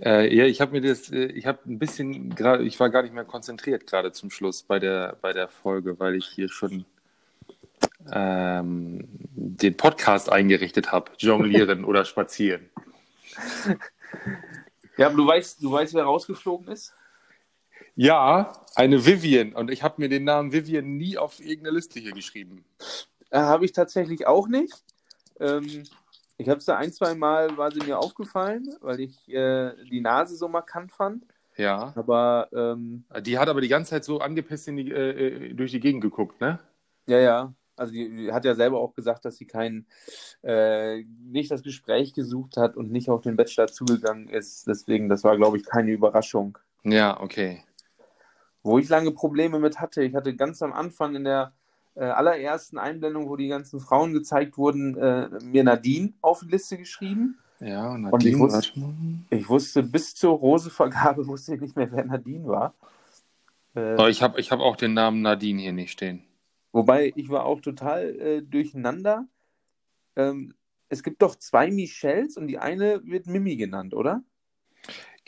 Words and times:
Äh, 0.00 0.34
ja, 0.34 0.44
ich 0.44 0.60
habe 0.60 0.72
mir 0.72 0.80
das, 0.80 1.10
äh, 1.10 1.26
ich 1.26 1.46
habe 1.46 1.60
ein 1.66 1.78
bisschen 1.78 2.34
gerade, 2.34 2.64
ich 2.64 2.80
war 2.80 2.90
gar 2.90 3.02
nicht 3.02 3.14
mehr 3.14 3.24
konzentriert 3.24 3.86
gerade 3.86 4.12
zum 4.12 4.30
Schluss 4.30 4.62
bei 4.62 4.78
der, 4.78 5.16
bei 5.20 5.32
der 5.32 5.48
Folge, 5.48 5.98
weil 6.00 6.16
ich 6.16 6.26
hier 6.26 6.48
schon 6.48 6.84
ähm, 8.12 9.06
den 9.34 9.76
Podcast 9.76 10.30
eingerichtet 10.30 10.92
habe, 10.92 11.12
jonglieren 11.18 11.84
oder 11.84 12.04
spazieren. 12.04 12.68
Ja, 14.96 15.06
aber 15.06 15.16
du 15.16 15.26
weißt, 15.26 15.62
du 15.62 15.72
weißt, 15.72 15.94
wer 15.94 16.04
rausgeflogen 16.04 16.68
ist? 16.68 16.92
Ja, 17.96 18.52
eine 18.74 19.06
Vivian. 19.06 19.52
Und 19.52 19.70
ich 19.70 19.82
habe 19.82 20.00
mir 20.00 20.08
den 20.08 20.24
Namen 20.24 20.52
Vivian 20.52 20.96
nie 20.96 21.16
auf 21.16 21.40
irgendeine 21.40 21.76
Liste 21.76 22.00
hier 22.00 22.12
geschrieben. 22.12 22.64
Äh, 23.30 23.38
habe 23.38 23.64
ich 23.64 23.72
tatsächlich 23.72 24.26
auch 24.26 24.48
nicht. 24.48 24.82
Ähm, 25.40 25.84
ich 26.36 26.48
habe 26.48 26.58
es 26.58 26.64
da 26.64 26.76
ein, 26.76 26.92
zwei 26.92 27.14
Mal, 27.14 27.56
war 27.56 27.70
sie 27.70 27.80
mir 27.80 27.98
aufgefallen, 27.98 28.68
weil 28.80 29.00
ich 29.00 29.28
äh, 29.28 29.72
die 29.90 30.00
Nase 30.00 30.36
so 30.36 30.48
markant 30.48 30.92
fand. 30.92 31.24
Ja. 31.56 31.92
Aber 31.94 32.48
ähm, 32.52 33.04
Die 33.20 33.38
hat 33.38 33.48
aber 33.48 33.60
die 33.60 33.68
ganze 33.68 33.90
Zeit 33.90 34.04
so 34.04 34.18
angepisst 34.18 34.66
in 34.68 34.76
die, 34.76 34.90
äh, 34.90 35.50
äh, 35.50 35.54
durch 35.54 35.70
die 35.70 35.80
Gegend 35.80 36.02
geguckt, 36.02 36.40
ne? 36.40 36.58
ja, 37.06 37.18
ja. 37.18 37.54
Also 37.76 37.92
die, 37.92 38.08
die 38.08 38.32
hat 38.32 38.44
ja 38.44 38.54
selber 38.54 38.78
auch 38.78 38.94
gesagt, 38.94 39.24
dass 39.24 39.36
sie 39.36 39.46
kein 39.46 39.86
äh, 40.42 41.02
nicht 41.02 41.50
das 41.50 41.64
Gespräch 41.64 42.14
gesucht 42.14 42.56
hat 42.56 42.76
und 42.76 42.92
nicht 42.92 43.10
auf 43.10 43.22
den 43.22 43.36
Bachelor 43.36 43.66
zugegangen 43.66 44.28
ist. 44.28 44.68
Deswegen, 44.68 45.08
das 45.08 45.24
war, 45.24 45.36
glaube 45.36 45.56
ich, 45.56 45.64
keine 45.64 45.90
Überraschung. 45.90 46.56
Ja, 46.84 47.20
okay. 47.20 47.64
Wo 48.62 48.78
ich 48.78 48.88
lange 48.88 49.10
Probleme 49.10 49.58
mit 49.58 49.80
hatte, 49.80 50.04
ich 50.04 50.14
hatte 50.14 50.36
ganz 50.36 50.62
am 50.62 50.72
Anfang 50.72 51.16
in 51.16 51.24
der 51.24 51.52
äh, 51.96 52.04
allerersten 52.04 52.78
Einblendung, 52.78 53.28
wo 53.28 53.36
die 53.36 53.48
ganzen 53.48 53.80
Frauen 53.80 54.12
gezeigt 54.12 54.56
wurden, 54.58 54.96
äh, 54.98 55.28
mir 55.42 55.64
Nadine 55.64 56.14
auf 56.20 56.40
die 56.40 56.50
Liste 56.50 56.78
geschrieben. 56.78 57.38
Ja, 57.60 57.92
und 57.92 58.04
Und 58.10 58.26
ich 58.26 58.36
Nadine, 58.36 58.38
wusste-. 58.38 58.72
Ich 59.30 59.48
wusste 59.48 59.82
bis 59.82 60.14
zur 60.14 60.32
Rosevergabe 60.38 61.26
wusste 61.26 61.54
ich 61.54 61.60
nicht 61.60 61.76
mehr, 61.76 61.90
wer 61.92 62.04
Nadine 62.04 62.46
war. 62.46 62.74
Äh, 63.74 63.94
Aber 63.94 64.10
ich 64.10 64.22
habe 64.22 64.40
ich 64.40 64.50
hab 64.52 64.60
auch 64.60 64.76
den 64.76 64.94
Namen 64.94 65.22
Nadine 65.22 65.62
hier 65.62 65.72
nicht 65.72 65.92
stehen. 65.92 66.24
wobei 66.72 67.12
ich 67.16 67.28
war 67.30 67.44
auch 67.44 67.60
total 67.60 68.14
äh, 68.20 68.42
durcheinander. 68.42 69.26
Ähm, 70.16 70.54
es 70.88 71.02
gibt 71.02 71.22
doch 71.22 71.36
zwei 71.36 71.70
Michelles 71.70 72.36
und 72.36 72.46
die 72.48 72.58
eine 72.58 73.02
wird 73.04 73.26
Mimi 73.26 73.56
genannt, 73.56 73.94
oder? 73.94 74.22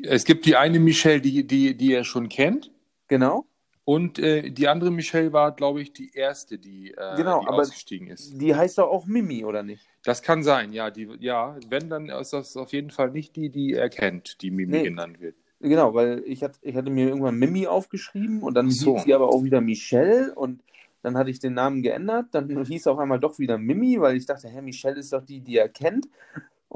Es 0.03 0.25
gibt 0.25 0.47
die 0.47 0.56
eine 0.56 0.78
Michelle, 0.81 1.20
die, 1.20 1.47
die, 1.47 1.77
die 1.77 1.92
er 1.92 2.05
schon 2.05 2.28
kennt. 2.28 2.70
Genau. 3.09 3.47
Und 3.89 4.19
äh, 4.19 4.51
die 4.51 4.67
andere 4.67 4.91
Michelle 4.91 5.33
war, 5.33 5.55
glaube 5.55 5.81
ich, 5.81 5.92
die 5.92 6.11
erste, 6.12 6.59
die, 6.59 6.91
äh, 6.91 7.17
Genau, 7.17 7.41
die 7.41 7.47
aber- 7.47 7.59
ausgestiegen 7.59 8.09
ist. 8.09 8.37
Die 8.37 8.53
heißt 8.53 8.78
doch 8.78 8.89
auch 8.89 9.06
Mimi, 9.06 9.45
oder 9.45 9.62
nicht? 9.62 9.87
Das 10.03 10.23
kann 10.23 10.43
sein, 10.43 10.73
ja. 10.73 10.91
Die, 10.91 11.09
ja, 11.20 11.56
wenn, 11.69 11.89
dann 11.89 12.09
ist 12.09 12.33
das 12.33 12.56
auf 12.56 12.73
jeden 12.73 12.91
Fall 12.91 13.12
nicht 13.12 13.37
die, 13.37 13.48
die 13.48 13.75
er 13.75 13.89
kennt, 13.89 14.43
die 14.43 14.51
Mimi 14.51 14.73
Nee. 14.78 14.83
genannt 14.83 15.20
wird. 15.20 15.37
Genau, 15.61 15.95
weil 15.95 16.25
ich, 16.27 16.43
hat, 16.43 16.59
ich 16.62 16.75
hatte 16.75 16.91
mir 16.91 17.06
irgendwann 17.09 17.37
Mimi 17.37 17.69
aufgeschrieben 17.69 18.43
und 18.43 18.55
dann 18.55 18.70
so. 18.73 18.97
hieß 18.97 19.05
sie 19.05 19.15
aber 19.15 19.28
auch 19.28 19.45
wieder 19.45 19.61
Michelle 19.61 20.34
und 20.34 20.62
dann 21.03 21.17
hatte 21.17 21.31
ich 21.31 21.39
den 21.39 21.55
Namen 21.55 21.83
geändert. 21.84 22.27
Dann 22.33 22.65
hieß 22.65 22.89
auf 22.89 22.98
einmal 22.98 23.21
doch 23.21 23.39
wieder 23.39 23.56
Mimi, 23.56 24.00
weil 24.00 24.17
ich 24.17 24.27
dachte, 24.27 24.48
hä, 24.48 24.62
Michelle 24.62 24.98
ist 24.98 25.12
doch 25.12 25.25
die, 25.25 25.41
die 25.41 25.59
er 25.59 25.69
kennt. 25.69 26.09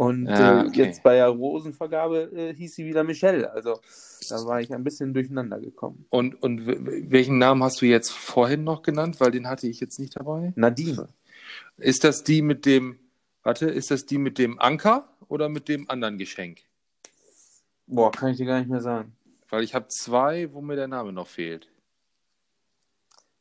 Und 0.00 0.28
Ah, 0.28 0.62
äh, 0.62 0.66
okay. 0.66 0.78
jetzt 0.78 1.02
bei 1.02 1.16
der 1.16 1.28
Rosenvergabe 1.28 2.32
äh, 2.34 2.54
hieß 2.54 2.74
sie 2.74 2.86
wieder 2.86 3.04
Michelle. 3.04 3.52
Also 3.52 3.80
da 4.30 4.46
war 4.46 4.58
ich 4.58 4.72
ein 4.72 4.82
bisschen 4.82 5.12
durcheinander 5.12 5.60
gekommen. 5.60 6.06
Und, 6.08 6.42
und 6.42 6.66
welchen 6.66 7.36
Namen 7.36 7.62
hast 7.62 7.82
du 7.82 7.84
jetzt 7.84 8.10
vorhin 8.10 8.64
noch 8.64 8.80
genannt? 8.80 9.20
Weil 9.20 9.30
den 9.30 9.46
hatte 9.46 9.68
ich 9.68 9.78
jetzt 9.78 9.98
nicht 9.98 10.16
dabei. 10.16 10.54
Nadine. 10.56 11.10
Ist 11.76 12.04
das 12.04 12.24
die 12.24 12.40
mit 12.40 12.64
dem, 12.64 12.98
warte, 13.42 13.66
ist 13.66 13.90
das 13.90 14.06
die 14.06 14.16
mit 14.16 14.38
dem 14.38 14.58
Anker 14.58 15.06
oder 15.28 15.50
mit 15.50 15.68
dem 15.68 15.90
anderen 15.90 16.16
Geschenk? 16.16 16.60
Boah, 17.86 18.10
kann 18.10 18.30
ich 18.30 18.38
dir 18.38 18.46
gar 18.46 18.60
nicht 18.60 18.70
mehr 18.70 18.80
sagen. 18.80 19.12
Weil 19.50 19.64
ich 19.64 19.74
habe 19.74 19.88
zwei, 19.88 20.50
wo 20.54 20.62
mir 20.62 20.76
der 20.76 20.88
Name 20.88 21.12
noch 21.12 21.26
fehlt. 21.26 21.68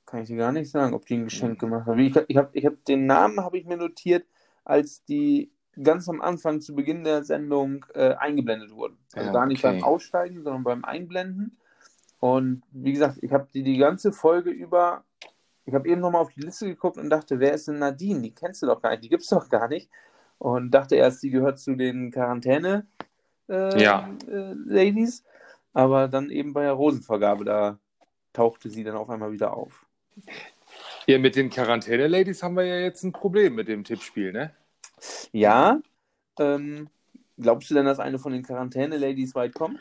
Kann 0.05 0.23
ich 0.23 0.27
dir 0.27 0.35
gar 0.35 0.51
nicht 0.51 0.69
sagen, 0.69 0.93
ob 0.93 1.05
die 1.05 1.13
ein 1.13 1.23
Geschenk 1.23 1.57
gemacht. 1.57 1.87
Wie 1.95 2.07
Ich, 2.07 2.17
ich 2.27 2.35
habe 2.35 2.49
ich 2.51 2.65
hab, 2.65 2.83
den 2.83 3.05
Namen 3.05 3.39
habe 3.39 3.57
ich 3.57 3.65
mir 3.65 3.77
notiert, 3.77 4.25
als 4.65 5.05
die 5.05 5.51
ganz 5.81 6.09
am 6.09 6.21
Anfang 6.21 6.61
zu 6.61 6.75
Beginn 6.75 7.03
der 7.03 7.23
Sendung 7.23 7.85
äh, 7.93 8.15
eingeblendet 8.15 8.71
wurden. 8.71 8.97
Also 9.13 9.27
Ja, 9.27 9.33
gar 9.33 9.45
nicht 9.45 9.63
okay. 9.63 9.75
beim 9.75 9.83
Aussteigen, 9.83 10.43
sondern 10.43 10.63
beim 10.63 10.83
Einblenden. 10.83 11.57
Und 12.19 12.63
wie 12.71 12.91
gesagt, 12.91 13.19
ich 13.21 13.31
habe 13.31 13.47
die 13.53 13.63
die 13.63 13.77
ganze 13.77 14.11
Folge 14.11 14.49
über, 14.49 15.03
ich 15.65 15.73
habe 15.73 15.87
eben 15.87 16.01
nochmal 16.01 16.21
auf 16.21 16.33
die 16.33 16.41
Liste 16.41 16.65
geguckt 16.67 16.97
und 16.97 17.09
dachte, 17.09 17.39
wer 17.39 17.53
ist 17.53 17.67
denn 17.67 17.79
Nadine? 17.79 18.21
Die 18.21 18.33
kennst 18.33 18.61
du 18.61 18.67
doch 18.67 18.81
gar 18.81 18.91
nicht, 18.91 19.03
die 19.03 19.09
gibt 19.09 19.23
es 19.23 19.29
doch 19.29 19.47
gar 19.49 19.67
nicht. 19.67 19.89
Und 20.37 20.71
dachte 20.71 20.95
erst, 20.95 21.23
die 21.23 21.29
gehört 21.29 21.59
zu 21.59 21.75
den 21.75 22.11
Quarantäne 22.11 22.87
äh, 23.49 23.81
Ja. 23.81 24.09
äh. 24.27 25.05
Aber 25.73 26.07
dann 26.07 26.29
eben 26.29 26.53
bei 26.53 26.63
der 26.63 26.73
Rosenvergabe, 26.73 27.45
da 27.45 27.77
tauchte 28.33 28.69
sie 28.69 28.83
dann 28.83 28.95
auf 28.95 29.09
einmal 29.09 29.31
wieder 29.31 29.55
auf. 29.55 29.85
Ja, 31.05 31.19
mit 31.19 31.35
den 31.35 31.49
Quarantäne-Ladies 31.49 32.43
haben 32.43 32.55
wir 32.55 32.65
ja 32.65 32.79
jetzt 32.79 33.03
ein 33.03 33.11
Problem 33.11 33.55
mit 33.55 33.67
dem 33.67 33.83
Tippspiel, 33.83 34.31
ne? 34.31 34.53
Ja. 35.31 35.81
Ähm, 36.39 36.89
glaubst 37.37 37.69
du 37.69 37.75
denn, 37.75 37.85
dass 37.85 37.99
eine 37.99 38.19
von 38.19 38.31
den 38.31 38.43
Quarantäne-Ladies 38.43 39.35
weit 39.35 39.53
kommt? 39.53 39.79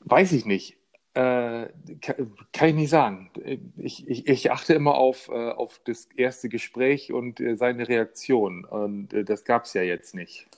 Weiß 0.00 0.32
ich 0.32 0.44
nicht. 0.44 0.76
Äh, 1.14 1.68
kann, 2.00 2.34
kann 2.52 2.68
ich 2.70 2.74
nicht 2.74 2.90
sagen. 2.90 3.30
Ich, 3.76 4.06
ich, 4.08 4.26
ich 4.26 4.50
achte 4.50 4.74
immer 4.74 4.94
auf, 4.96 5.28
äh, 5.28 5.50
auf 5.50 5.80
das 5.84 6.06
erste 6.16 6.48
Gespräch 6.48 7.12
und 7.12 7.38
äh, 7.38 7.56
seine 7.56 7.88
Reaktion. 7.88 8.64
Und 8.64 9.12
äh, 9.12 9.24
das 9.24 9.44
gab 9.44 9.64
es 9.64 9.74
ja 9.74 9.82
jetzt 9.82 10.14
nicht. 10.14 10.48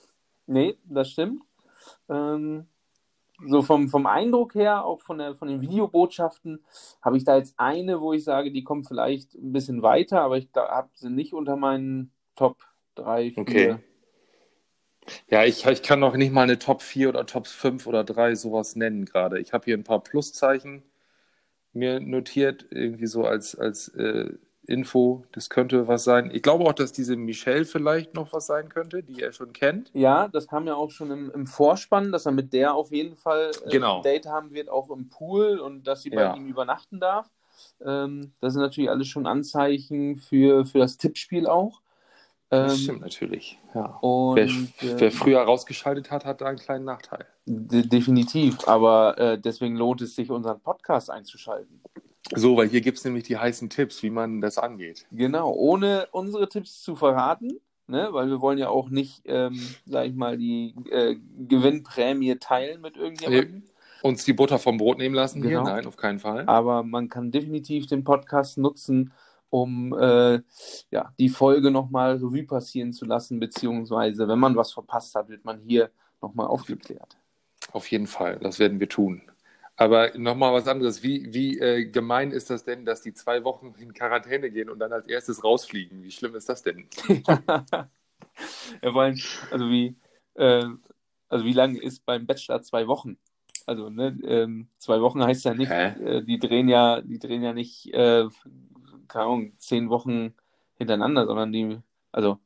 Nee, 0.47 0.77
das 0.85 1.11
stimmt. 1.11 1.43
Ähm, 2.09 2.65
so 3.45 3.61
vom, 3.61 3.89
vom 3.89 4.07
Eindruck 4.07 4.55
her, 4.55 4.83
auch 4.83 5.01
von, 5.01 5.19
der, 5.19 5.35
von 5.35 5.47
den 5.47 5.61
Videobotschaften, 5.61 6.63
habe 7.03 7.17
ich 7.17 7.23
da 7.23 7.37
jetzt 7.37 7.53
eine, 7.57 8.01
wo 8.01 8.13
ich 8.13 8.23
sage, 8.23 8.51
die 8.51 8.63
kommt 8.63 8.87
vielleicht 8.87 9.35
ein 9.35 9.53
bisschen 9.53 9.83
weiter, 9.83 10.21
aber 10.21 10.37
ich 10.37 10.49
habe 10.55 10.89
sie 10.95 11.11
nicht 11.11 11.33
unter 11.33 11.55
meinen 11.55 12.11
Top 12.35 12.66
3, 12.97 13.31
4. 13.31 13.41
Okay. 13.41 13.75
Ja, 15.29 15.43
ich, 15.45 15.65
ich 15.65 15.83
kann 15.83 15.99
noch 15.99 16.15
nicht 16.17 16.33
mal 16.33 16.43
eine 16.43 16.59
Top 16.59 16.81
4 16.81 17.09
oder 17.09 17.25
Top 17.25 17.47
5 17.47 17.87
oder 17.87 18.03
3 18.03 18.35
sowas 18.35 18.75
nennen 18.75 19.05
gerade. 19.05 19.39
Ich 19.39 19.53
habe 19.53 19.65
hier 19.65 19.77
ein 19.77 19.83
paar 19.83 20.03
Pluszeichen 20.03 20.83
mir 21.73 21.99
notiert, 21.99 22.65
irgendwie 22.71 23.07
so 23.07 23.23
als, 23.23 23.55
als 23.55 23.89
äh, 23.89 24.33
Info. 24.65 25.23
Das 25.31 25.49
könnte 25.49 25.87
was 25.87 26.03
sein. 26.03 26.29
Ich 26.33 26.41
glaube 26.41 26.65
auch, 26.65 26.73
dass 26.73 26.91
diese 26.91 27.15
Michelle 27.15 27.65
vielleicht 27.65 28.15
noch 28.15 28.33
was 28.33 28.47
sein 28.47 28.67
könnte, 28.67 29.03
die 29.03 29.21
er 29.21 29.31
schon 29.31 29.53
kennt. 29.53 29.91
Ja, 29.93 30.27
das 30.27 30.47
kam 30.47 30.67
ja 30.67 30.75
auch 30.75 30.91
schon 30.91 31.11
im, 31.11 31.31
im 31.31 31.47
Vorspann, 31.47 32.11
dass 32.11 32.25
er 32.25 32.31
mit 32.33 32.51
der 32.51 32.73
auf 32.73 32.91
jeden 32.91 33.15
Fall 33.15 33.51
äh, 33.65 33.69
Genau. 33.69 33.97
ein 33.97 34.03
Date 34.03 34.25
haben 34.25 34.51
wird, 34.53 34.69
auch 34.69 34.89
im 34.89 35.09
Pool 35.09 35.59
und 35.59 35.87
dass 35.87 36.01
sie 36.01 36.09
bei 36.09 36.21
Ja. 36.23 36.35
ihm 36.35 36.47
übernachten 36.47 36.99
darf. 36.99 37.29
Ähm, 37.85 38.33
das 38.41 38.53
sind 38.53 38.61
natürlich 38.61 38.89
alles 38.89 39.07
schon 39.07 39.25
Anzeichen 39.27 40.17
für, 40.17 40.65
für 40.65 40.79
das 40.79 40.97
Tippspiel 40.97 41.47
auch. 41.47 41.81
Das 42.49 42.73
Ähm, 42.73 42.77
stimmt 42.79 43.01
natürlich. 43.01 43.59
Ja. 43.75 43.85
Und 44.01 44.35
Wer, 44.37 44.45
äh, 44.45 44.99
wer 44.99 45.11
früher 45.11 45.41
rausgeschaltet 45.41 46.11
hat, 46.11 46.25
hat 46.25 46.41
da 46.41 46.45
einen 46.45 46.57
kleinen 46.57 46.85
Nachteil. 46.85 47.25
de 47.45 47.85
definitiv, 47.85 48.67
aber 48.67 49.17
äh, 49.17 49.39
deswegen 49.39 49.75
lohnt 49.75 50.01
es 50.01 50.15
sich, 50.15 50.29
unseren 50.31 50.59
Podcast 50.61 51.09
einzuschalten. 51.11 51.81
So, 52.35 52.57
weil 52.57 52.67
hier 52.67 52.81
gibt 52.81 52.97
es 52.97 53.05
nämlich 53.05 53.23
die 53.23 53.37
heißen 53.37 53.69
Tipps, 53.69 54.03
wie 54.03 54.09
man 54.09 54.41
das 54.41 54.57
angeht. 54.57 55.05
Genau, 55.11 55.51
ohne 55.53 56.07
unsere 56.11 56.49
Tipps 56.49 56.81
zu 56.81 56.95
verraten, 56.95 57.59
ne? 57.87 58.09
weil 58.11 58.27
wir 58.29 58.41
wollen 58.41 58.57
ja 58.57 58.67
auch 58.69 58.89
nicht, 58.89 59.21
ähm, 59.25 59.57
sag 59.85 60.07
ich 60.07 60.13
mal, 60.13 60.37
die 60.37 60.73
äh, 60.91 61.15
Gewinnprämie 61.47 62.35
teilen 62.35 62.81
mit 62.81 62.97
irgendjemandem. 62.97 63.63
Uns 64.03 64.25
die 64.25 64.33
Butter 64.33 64.59
vom 64.59 64.77
Brot 64.77 64.97
nehmen 64.99 65.15
lassen 65.15 65.41
hier? 65.41 65.51
Genau. 65.57 65.63
Nein, 65.63 65.85
auf 65.87 65.97
keinen 65.97 66.19
Fall. 66.19 66.43
Aber 66.47 66.83
man 66.83 67.09
kann 67.09 67.31
definitiv 67.31 67.87
den 67.87 68.03
Podcast 68.03 68.57
nutzen, 68.57 69.11
um 69.49 69.93
äh, 69.97 70.41
ja, 70.91 71.13
die 71.19 71.29
Folge 71.29 71.71
nochmal 71.71 72.15
Revue 72.15 72.43
passieren 72.43 72.93
zu 72.93 73.05
lassen, 73.05 73.39
beziehungsweise 73.39 74.27
wenn 74.27 74.39
man 74.39 74.55
was 74.55 74.73
verpasst 74.73 75.15
hat, 75.15 75.29
wird 75.29 75.45
man 75.45 75.59
hier 75.59 75.89
nochmal 76.21 76.47
aufgeklärt. 76.47 77.17
Auf 77.71 77.89
jeden 77.91 78.07
Fall, 78.07 78.39
das 78.39 78.59
werden 78.59 78.79
wir 78.79 78.89
tun. 78.89 79.21
Aber 79.75 80.17
nochmal 80.17 80.53
was 80.53 80.67
anderes. 80.67 81.03
Wie, 81.03 81.31
wie 81.33 81.59
äh, 81.59 81.85
gemein 81.85 82.31
ist 82.31 82.49
das 82.49 82.63
denn, 82.63 82.83
dass 82.83 83.01
die 83.01 83.13
zwei 83.13 83.43
Wochen 83.43 83.75
in 83.77 83.93
Quarantäne 83.93 84.49
gehen 84.49 84.69
und 84.69 84.79
dann 84.79 84.91
als 84.91 85.07
erstes 85.07 85.43
rausfliegen? 85.43 86.01
Wie 86.01 86.11
schlimm 86.11 86.35
ist 86.35 86.49
das 86.49 86.63
denn? 86.63 86.87
Ja, 88.83 88.91
vor 88.91 89.01
allem, 89.01 89.19
also 89.51 89.69
wie, 89.69 89.95
äh, 90.35 90.65
also 91.29 91.45
wie 91.45 91.53
lange 91.53 91.81
ist 91.81 92.05
beim 92.05 92.25
Bachelor 92.25 92.61
zwei 92.61 92.87
Wochen? 92.87 93.17
Also, 93.65 93.89
ne, 93.89 94.17
ähm, 94.23 94.69
zwei 94.77 95.01
Wochen 95.01 95.23
heißt 95.23 95.45
ja 95.45 95.53
nicht, 95.53 95.69
äh, 95.69 96.23
die 96.23 96.39
drehen 96.39 96.69
ja, 96.69 97.01
die 97.01 97.19
drehen 97.19 97.43
ja 97.43 97.53
nicht, 97.53 97.93
äh, 97.93 98.25
keine 99.07 99.25
Ahnung, 99.25 99.53
zehn 99.57 99.89
Wochen 99.89 100.33
hintereinander, 100.75 101.25
sondern 101.25 101.51
die, 101.51 101.79
also, 102.11 102.39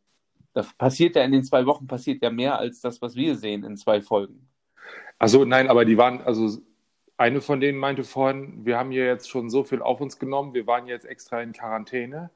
da 0.53 0.65
passiert 0.77 1.15
ja 1.15 1.23
in 1.23 1.31
den 1.31 1.43
zwei 1.43 1.65
Wochen 1.65 1.87
passiert 1.87 2.21
ja 2.21 2.29
mehr 2.29 2.57
als 2.59 2.81
das, 2.81 3.01
was 3.01 3.15
wir 3.15 3.35
sehen 3.35 3.63
in 3.63 3.77
zwei 3.77 4.01
Folgen. 4.01 4.49
Also 5.17 5.45
nein, 5.45 5.69
aber 5.69 5.85
die 5.85 5.97
waren, 5.97 6.21
also 6.21 6.61
eine 7.17 7.41
von 7.41 7.59
denen 7.59 7.77
meinte 7.77 8.03
vorhin, 8.03 8.65
wir 8.65 8.77
haben 8.77 8.91
hier 8.91 9.05
jetzt 9.05 9.29
schon 9.29 9.49
so 9.49 9.63
viel 9.63 9.81
auf 9.81 10.01
uns 10.01 10.17
genommen, 10.17 10.53
wir 10.53 10.65
waren 10.67 10.87
jetzt 10.87 11.05
extra 11.05 11.41
in 11.41 11.53
Quarantäne. 11.53 12.31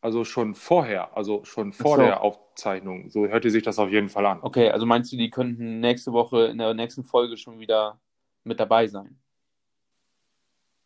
Also 0.00 0.24
schon 0.24 0.56
vorher, 0.56 1.16
also 1.16 1.44
schon 1.44 1.72
vor 1.72 1.96
so. 1.96 2.02
der 2.02 2.22
Aufzeichnung. 2.22 3.08
So 3.08 3.28
hörte 3.28 3.50
sich 3.50 3.62
das 3.62 3.78
auf 3.78 3.88
jeden 3.88 4.08
Fall 4.08 4.26
an. 4.26 4.40
Okay, 4.42 4.68
also 4.68 4.84
meinst 4.84 5.12
du, 5.12 5.16
die 5.16 5.30
könnten 5.30 5.78
nächste 5.78 6.12
Woche 6.12 6.46
in 6.46 6.58
der 6.58 6.74
nächsten 6.74 7.04
Folge 7.04 7.36
schon 7.36 7.60
wieder 7.60 8.00
mit 8.42 8.58
dabei 8.58 8.88
sein? 8.88 9.16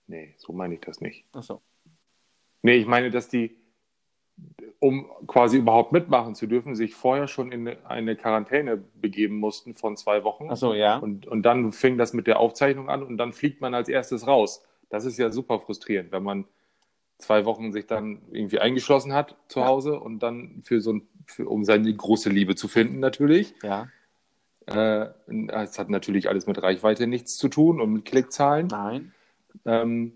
Nee, 0.06 0.34
so 0.36 0.52
meine 0.52 0.74
ich 0.74 0.80
das 0.80 1.00
nicht. 1.00 1.24
Achso. 1.32 1.62
Nee, 2.66 2.78
ich 2.78 2.86
meine, 2.86 3.12
dass 3.12 3.28
die, 3.28 3.54
um 4.80 5.08
quasi 5.28 5.58
überhaupt 5.58 5.92
mitmachen 5.92 6.34
zu 6.34 6.48
dürfen, 6.48 6.74
sich 6.74 6.96
vorher 6.96 7.28
schon 7.28 7.52
in 7.52 7.68
eine 7.84 8.16
Quarantäne 8.16 8.76
begeben 8.76 9.38
mussten 9.38 9.72
von 9.72 9.96
zwei 9.96 10.24
Wochen. 10.24 10.50
Achso, 10.50 10.74
ja. 10.74 10.98
Und, 10.98 11.28
und 11.28 11.42
dann 11.42 11.70
fing 11.70 11.96
das 11.96 12.12
mit 12.12 12.26
der 12.26 12.40
Aufzeichnung 12.40 12.90
an 12.90 13.04
und 13.04 13.18
dann 13.18 13.32
fliegt 13.32 13.60
man 13.60 13.72
als 13.72 13.88
erstes 13.88 14.26
raus. 14.26 14.64
Das 14.88 15.04
ist 15.04 15.16
ja 15.16 15.30
super 15.30 15.60
frustrierend, 15.60 16.10
wenn 16.10 16.24
man 16.24 16.44
zwei 17.18 17.44
Wochen 17.44 17.70
sich 17.70 17.86
dann 17.86 18.22
irgendwie 18.32 18.58
eingeschlossen 18.58 19.12
hat 19.12 19.36
zu 19.46 19.60
Ja. 19.60 19.66
Hause 19.66 20.00
und 20.00 20.18
dann 20.18 20.60
für 20.64 20.80
so 20.80 20.94
ein, 20.94 21.02
für, 21.24 21.48
um 21.48 21.64
seine 21.64 21.94
große 21.94 22.30
Liebe 22.30 22.56
zu 22.56 22.66
finden 22.66 22.98
natürlich. 22.98 23.54
Ja. 23.62 23.86
Äh, 24.66 25.10
es 25.52 25.78
hat 25.78 25.88
natürlich 25.88 26.28
alles 26.28 26.48
mit 26.48 26.60
Reichweite 26.60 27.06
nichts 27.06 27.36
zu 27.36 27.46
tun 27.46 27.80
und 27.80 27.92
mit 27.92 28.06
Klickzahlen. 28.06 28.66
Nein. 28.66 29.12
Ähm, 29.64 30.14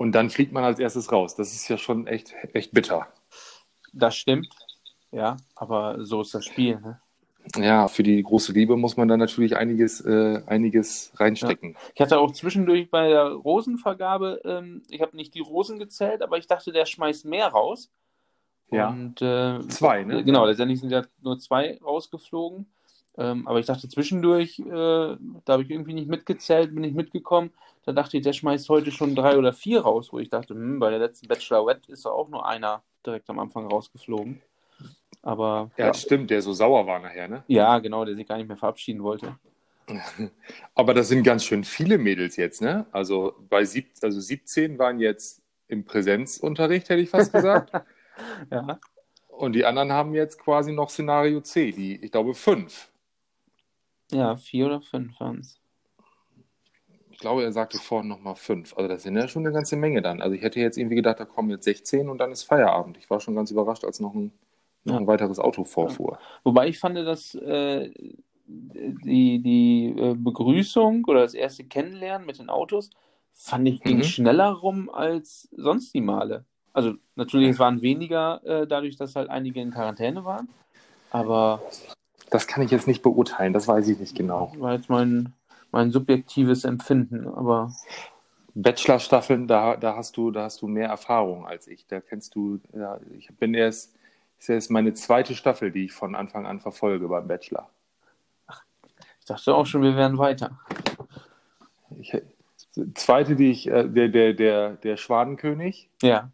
und 0.00 0.12
dann 0.12 0.30
fliegt 0.30 0.50
man 0.50 0.64
als 0.64 0.78
erstes 0.78 1.12
raus. 1.12 1.36
Das 1.36 1.52
ist 1.52 1.68
ja 1.68 1.76
schon 1.76 2.06
echt, 2.06 2.34
echt 2.54 2.72
bitter. 2.72 3.08
Das 3.92 4.16
stimmt. 4.16 4.48
Ja, 5.12 5.36
aber 5.54 6.02
so 6.06 6.22
ist 6.22 6.32
das 6.32 6.46
Spiel. 6.46 6.80
Ne? 6.80 6.98
Ja, 7.56 7.86
für 7.86 8.02
die 8.02 8.22
große 8.22 8.54
Liebe 8.54 8.78
muss 8.78 8.96
man 8.96 9.08
da 9.08 9.18
natürlich 9.18 9.58
einiges, 9.58 10.00
äh, 10.00 10.40
einiges 10.46 11.12
reinstecken. 11.16 11.76
Ich 11.94 12.00
hatte 12.00 12.18
auch 12.18 12.30
zwischendurch 12.30 12.90
bei 12.90 13.10
der 13.10 13.26
Rosenvergabe, 13.26 14.40
ähm, 14.46 14.82
ich 14.88 15.02
habe 15.02 15.14
nicht 15.14 15.34
die 15.34 15.40
Rosen 15.40 15.78
gezählt, 15.78 16.22
aber 16.22 16.38
ich 16.38 16.46
dachte, 16.46 16.72
der 16.72 16.86
schmeißt 16.86 17.26
mehr 17.26 17.48
raus. 17.48 17.90
Ja. 18.70 18.88
Und, 18.88 19.20
äh, 19.20 19.60
Zwei, 19.68 20.04
ne? 20.04 20.24
Genau, 20.24 20.46
letztendlich 20.46 20.80
sind 20.80 20.92
ja 20.92 21.04
nur 21.20 21.38
zwei 21.38 21.78
rausgeflogen. 21.84 22.72
Ähm, 23.20 23.46
aber 23.46 23.60
ich 23.60 23.66
dachte 23.66 23.86
zwischendurch, 23.86 24.58
äh, 24.60 24.64
da 24.72 25.18
habe 25.52 25.62
ich 25.62 25.70
irgendwie 25.70 25.92
nicht 25.92 26.08
mitgezählt, 26.08 26.74
bin 26.74 26.84
ich 26.84 26.94
mitgekommen. 26.94 27.52
Da 27.84 27.92
dachte 27.92 28.16
ich, 28.16 28.22
der 28.22 28.32
schmeißt 28.32 28.68
heute 28.70 28.90
schon 28.90 29.14
drei 29.14 29.36
oder 29.36 29.52
vier 29.52 29.82
raus, 29.82 30.08
wo 30.10 30.18
ich 30.18 30.30
dachte, 30.30 30.54
hm, 30.54 30.78
bei 30.78 30.88
der 30.88 30.98
letzten 30.98 31.28
Bachelorette 31.28 31.92
ist 31.92 32.06
da 32.06 32.10
auch 32.10 32.30
nur 32.30 32.46
einer 32.46 32.82
direkt 33.04 33.28
am 33.28 33.38
Anfang 33.38 33.66
rausgeflogen. 33.66 34.40
Aber 35.22 35.70
Ja, 35.76 35.92
stimmt, 35.92 36.30
der 36.30 36.40
so 36.40 36.54
sauer 36.54 36.86
war 36.86 36.98
nachher, 36.98 37.28
ne? 37.28 37.44
ja, 37.46 37.78
genau, 37.78 38.06
der 38.06 38.16
sich 38.16 38.26
gar 38.26 38.38
nicht 38.38 38.48
mehr 38.48 38.56
verabschieden 38.56 39.02
wollte. 39.02 39.36
Aber 40.74 40.94
das 40.94 41.08
sind 41.08 41.22
ganz 41.22 41.44
schön 41.44 41.64
viele 41.64 41.98
Mädels 41.98 42.36
jetzt, 42.36 42.62
ne? 42.62 42.86
Also 42.90 43.34
bei 43.50 43.64
sieb, 43.64 43.90
also 44.00 44.18
17 44.18 44.78
waren 44.78 44.98
jetzt 44.98 45.42
im 45.68 45.84
Präsenzunterricht, 45.84 46.88
hätte 46.88 47.02
ich 47.02 47.10
fast 47.10 47.32
gesagt. 47.32 47.72
Ja. 48.50 48.78
Und 49.28 49.54
die 49.54 49.64
anderen 49.64 49.92
haben 49.92 50.12
jetzt 50.12 50.38
quasi 50.38 50.72
noch 50.72 50.90
Szenario 50.90 51.40
C, 51.40 51.72
die, 51.72 51.96
ich 52.04 52.12
glaube, 52.12 52.34
fünf. 52.34 52.89
Ja, 54.12 54.36
vier 54.36 54.66
oder 54.66 54.80
fünf 54.80 55.18
waren 55.20 55.38
es. 55.40 55.58
Ich 57.10 57.18
glaube, 57.18 57.42
er 57.42 57.52
sagte 57.52 57.78
vorhin 57.78 58.08
nochmal 58.08 58.34
fünf. 58.34 58.74
Also 58.76 58.88
das 58.88 59.02
sind 59.02 59.16
ja 59.16 59.28
schon 59.28 59.44
eine 59.44 59.52
ganze 59.52 59.76
Menge 59.76 60.00
dann. 60.00 60.22
Also 60.22 60.34
ich 60.34 60.42
hätte 60.42 60.60
jetzt 60.60 60.78
irgendwie 60.78 60.96
gedacht, 60.96 61.20
da 61.20 61.24
kommen 61.24 61.50
jetzt 61.50 61.64
16 61.64 62.08
und 62.08 62.18
dann 62.18 62.32
ist 62.32 62.44
Feierabend. 62.44 62.96
Ich 62.96 63.10
war 63.10 63.20
schon 63.20 63.34
ganz 63.34 63.50
überrascht, 63.50 63.84
als 63.84 64.00
noch 64.00 64.14
ein, 64.14 64.32
noch 64.84 64.96
ein 64.96 65.06
weiteres 65.06 65.38
Auto 65.38 65.64
vorfuhr. 65.64 66.18
Wobei 66.44 66.68
ich 66.68 66.78
fand, 66.78 66.96
dass 66.96 67.34
äh, 67.34 67.90
die, 68.46 69.42
die 69.42 69.94
äh, 69.98 70.14
Begrüßung 70.14 71.04
oder 71.06 71.20
das 71.20 71.34
erste 71.34 71.64
Kennenlernen 71.64 72.26
mit 72.26 72.38
den 72.38 72.48
Autos, 72.48 72.90
fand 73.32 73.68
ich, 73.68 73.82
ging 73.82 73.98
Mhm. 73.98 74.02
schneller 74.04 74.50
rum 74.52 74.88
als 74.90 75.48
sonst 75.52 75.94
die 75.94 76.00
Male. 76.00 76.44
Also 76.72 76.94
natürlich, 77.16 77.50
es 77.50 77.58
waren 77.58 77.82
weniger, 77.82 78.42
äh, 78.44 78.66
dadurch, 78.66 78.96
dass 78.96 79.14
halt 79.16 79.28
einige 79.28 79.60
in 79.60 79.70
Quarantäne 79.72 80.24
waren. 80.24 80.48
Aber 81.10 81.60
Das 82.30 82.46
kann 82.46 82.62
ich 82.62 82.70
jetzt 82.70 82.86
nicht 82.86 83.02
beurteilen, 83.02 83.52
das 83.52 83.66
weiß 83.66 83.88
ich 83.88 83.98
nicht 83.98 84.16
genau. 84.16 84.52
war 84.58 84.74
jetzt 84.74 84.88
mein, 84.88 85.32
mein 85.72 85.90
subjektives 85.90 86.64
Empfinden. 86.64 87.26
Aber 87.26 87.72
Bachelor-Staffeln, 88.54 89.46
da, 89.46 89.76
da 89.76 89.96
hast 89.96 90.16
du, 90.16 90.30
da 90.30 90.44
hast 90.44 90.62
du 90.62 90.68
mehr 90.68 90.88
Erfahrung 90.88 91.46
als 91.46 91.66
ich. 91.66 91.86
Da 91.86 92.00
kennst 92.00 92.34
du, 92.34 92.60
ja, 92.72 92.98
ich 93.18 93.28
bin 93.36 93.54
erst, 93.54 93.94
ist 94.38 94.48
erst 94.48 94.70
meine 94.70 94.94
zweite 94.94 95.34
Staffel, 95.34 95.70
die 95.70 95.86
ich 95.86 95.92
von 95.92 96.14
Anfang 96.14 96.46
an 96.46 96.60
verfolge 96.60 97.08
beim 97.08 97.26
Bachelor. 97.26 97.68
ich 99.18 99.26
dachte 99.26 99.54
auch 99.54 99.66
schon, 99.66 99.82
wir 99.82 99.96
wären 99.96 100.18
weiter. 100.18 100.58
Ich, 101.98 102.16
zweite, 102.94 103.36
die 103.36 103.50
ich, 103.50 103.68
äh, 103.68 103.88
der, 103.88 104.08
der, 104.08 104.34
der, 104.34 104.70
der 104.76 104.96
Schwanenkönig, 104.96 105.88
Ja, 106.02 106.30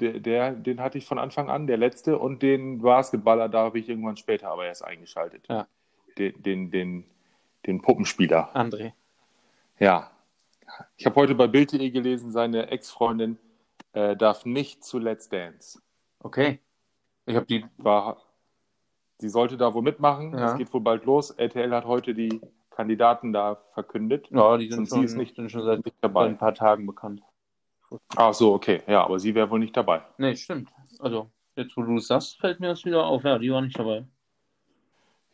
der, 0.00 0.20
der, 0.20 0.52
den 0.52 0.80
hatte 0.80 0.98
ich 0.98 1.06
von 1.06 1.18
Anfang 1.18 1.48
an, 1.50 1.66
der 1.66 1.76
letzte, 1.76 2.18
und 2.18 2.42
den 2.42 2.82
Basketballer, 2.82 3.48
da 3.48 3.64
habe 3.64 3.78
ich 3.78 3.88
irgendwann 3.88 4.16
später 4.16 4.48
aber 4.50 4.66
erst 4.66 4.84
eingeschaltet. 4.84 5.46
Ja. 5.48 5.66
Den, 6.18 6.42
den, 6.42 6.70
den, 6.70 7.04
den 7.66 7.80
Puppenspieler. 7.82 8.54
André. 8.54 8.92
Ja. 9.78 10.10
Ich 10.96 11.06
habe 11.06 11.16
heute 11.16 11.34
bei 11.34 11.46
Bild.de 11.46 11.90
gelesen, 11.90 12.32
seine 12.32 12.68
Ex-Freundin 12.70 13.38
äh, 13.92 14.16
darf 14.16 14.44
nicht 14.44 14.82
zu 14.84 14.98
Let's 14.98 15.28
Dance. 15.28 15.80
Okay. 16.20 16.58
Ich 17.26 17.36
habe 17.36 17.46
die. 17.46 17.64
War, 17.78 18.16
sie 19.18 19.28
sollte 19.28 19.56
da 19.56 19.72
wohl 19.74 19.82
mitmachen. 19.82 20.32
Ja. 20.32 20.52
Es 20.52 20.58
geht 20.58 20.72
wohl 20.72 20.80
bald 20.80 21.04
los. 21.04 21.30
RTL 21.30 21.72
hat 21.72 21.84
heute 21.84 22.14
die 22.14 22.40
Kandidaten 22.70 23.32
da 23.32 23.62
verkündet. 23.72 24.28
Ja, 24.30 24.56
die 24.56 24.68
sind 24.68 24.80
Und 24.80 24.84
sie 24.86 24.96
schon, 24.96 25.04
ist 25.04 25.16
nicht- 25.16 25.36
sind 25.36 25.50
schon 25.50 25.62
seit 25.64 25.80
dabei. 26.00 26.26
ein 26.26 26.38
paar 26.38 26.54
Tagen 26.54 26.86
bekannt. 26.86 27.22
Ach 28.16 28.34
so, 28.34 28.54
okay. 28.54 28.82
Ja, 28.86 29.04
aber 29.04 29.18
sie 29.18 29.34
wäre 29.34 29.48
wohl 29.50 29.58
nicht 29.60 29.76
dabei. 29.76 30.02
Nee, 30.18 30.34
stimmt. 30.36 30.70
Also, 30.98 31.30
jetzt 31.56 31.76
wo 31.76 31.82
du 31.82 31.96
es 31.96 32.06
sagst, 32.08 32.38
fällt 32.40 32.60
mir 32.60 32.68
das 32.68 32.84
wieder 32.84 33.04
auf. 33.04 33.22
Ja, 33.24 33.38
die 33.38 33.50
war 33.52 33.60
nicht 33.60 33.78
dabei. 33.78 34.04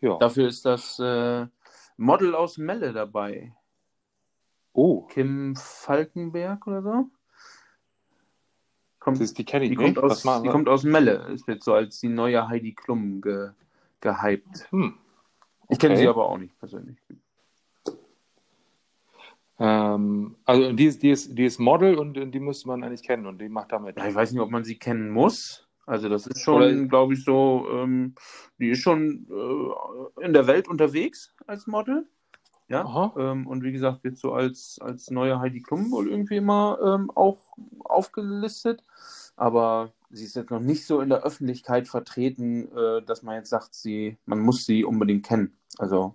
Ja. 0.01 0.17
Dafür 0.19 0.49
ist 0.49 0.65
das 0.65 0.99
äh, 0.99 1.47
Model 1.97 2.35
aus 2.35 2.59
Melle 2.59 2.93
dabei. 2.93 3.55
Oh, 4.73 5.03
Kim 5.03 5.57
Falkenberg 5.57 6.67
oder 6.67 6.83
so. 6.83 7.11
Kommt, 8.99 9.21
das, 9.21 9.33
die 9.33 9.45
kenne 9.45 9.65
ich 9.65 9.71
die, 9.71 9.77
nicht. 9.77 9.97
kommt 9.97 10.11
aus, 10.13 10.23
die 10.23 10.49
kommt 10.49 10.69
aus 10.69 10.85
Melle. 10.85 11.27
Ist 11.33 11.49
jetzt 11.49 11.65
so 11.65 11.73
als 11.75 12.01
die 12.01 12.09
neue 12.09 12.47
Heidi 12.49 12.75
Klum 12.75 13.21
ge, 13.21 13.51
gehypt. 14.01 14.71
hm. 14.71 14.99
Ich 15.69 15.79
kenne 15.79 15.95
Okay. 15.95 16.03
sie 16.03 16.09
aber 16.09 16.27
auch 16.29 16.37
nicht 16.39 16.59
persönlich. 16.59 16.99
Ähm, 19.61 20.37
also 20.47 20.73
die 20.73 20.87
ist, 20.87 21.03
die, 21.03 21.11
ist, 21.11 21.37
die 21.37 21.45
ist 21.45 21.59
Model 21.59 21.99
und 21.99 22.15
die 22.15 22.41
müsste 22.41 22.67
man 22.67 22.83
eigentlich 22.83 23.03
kennen 23.03 23.27
und 23.27 23.41
die 23.41 23.51
macht 23.51 23.73
damit. 23.73 23.99
Ja, 23.99 24.09
ich 24.09 24.15
weiß 24.15 24.33
nicht, 24.33 24.41
ob 24.41 24.51
man 24.51 24.65
sie 24.65 24.79
kennen 24.79 25.11
muss. 25.11 25.69
Also 25.85 26.09
das 26.09 26.27
ist 26.27 26.41
schon, 26.41 26.89
glaube 26.89 27.13
ich, 27.13 27.25
so, 27.25 27.67
ähm, 27.73 28.15
die 28.59 28.71
ist 28.71 28.79
schon 28.81 29.27
äh, 29.29 30.25
in 30.25 30.33
der 30.33 30.47
Welt 30.47 30.67
unterwegs 30.67 31.35
als 31.47 31.67
Model. 31.67 32.07
Ja. 32.69 33.13
Ähm, 33.19 33.47
und 33.47 33.63
wie 33.63 33.73
gesagt, 33.73 34.03
wird 34.03 34.17
so 34.17 34.33
als, 34.33 34.79
als 34.81 35.11
neue 35.11 35.41
Heidi 35.41 35.61
Klum 35.61 35.91
wohl 35.91 36.09
irgendwie 36.09 36.37
immer 36.37 36.79
ähm, 36.83 37.11
auch 37.15 37.39
aufgelistet. 37.81 38.83
Aber 39.37 39.93
sie 40.11 40.25
ist 40.25 40.37
jetzt 40.37 40.51
noch 40.51 40.61
nicht 40.61 40.87
so 40.87 41.01
in 41.01 41.11
der 41.11 41.23
Öffentlichkeit 41.23 41.87
vertreten, 41.87 42.69
äh, 42.75 43.03
dass 43.03 43.23
man 43.23 43.35
jetzt 43.35 43.51
sagt, 43.51 43.75
sie, 43.75 44.17
man 44.25 44.39
muss 44.39 44.65
sie 44.65 44.85
unbedingt 44.85 45.27
kennen. 45.27 45.53
Also 45.79 46.15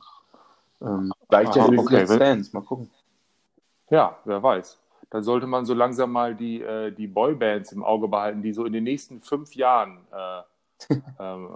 ähm, 0.81 1.12
vielleicht 1.29 1.55
ja 1.55 1.63
Aha, 1.63 1.72
durch 1.72 1.79
okay. 1.81 1.98
Let's 1.98 2.17
Dance, 2.17 2.50
mal 2.53 2.63
gucken. 2.63 2.89
Ja, 3.96 4.18
wer 4.25 4.44
weiß. 4.44 4.78
Dann 5.10 5.24
sollte 5.24 5.48
man 5.48 5.64
so 5.64 5.74
langsam 5.74 6.12
mal 6.12 6.36
die, 6.36 6.62
äh, 6.62 6.92
die 6.92 7.08
Boybands 7.08 7.72
im 7.72 7.82
Auge 7.82 8.10
behalten, 8.10 8.42
die 8.42 8.52
so 8.52 8.66
in 8.66 8.74
den 8.74 8.84
nächsten 8.84 9.22
fünf 9.22 9.56
Jahren 9.56 10.00
äh, 10.12 10.96
ähm, 11.20 11.56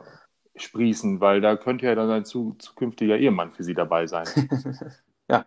sprießen, 0.55 1.19
weil 1.19 1.41
da 1.41 1.57
könnte 1.57 1.85
ja 1.85 1.95
dann 1.95 2.09
ein 2.09 2.23
zu, 2.23 2.55
zukünftiger 2.57 3.17
Ehemann 3.17 3.51
für 3.51 3.63
sie 3.63 3.73
dabei 3.73 4.07
sein. 4.07 4.25
Ja. 5.29 5.45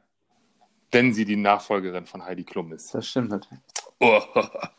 Wenn 0.93 1.13
sie 1.13 1.25
die 1.25 1.35
Nachfolgerin 1.35 2.07
von 2.07 2.25
Heidi 2.25 2.45
Klum 2.45 2.73
ist. 2.73 2.95
Das 2.95 3.09
stimmt 3.09 3.31
natürlich. 3.31 3.65
Oh. 3.99 4.21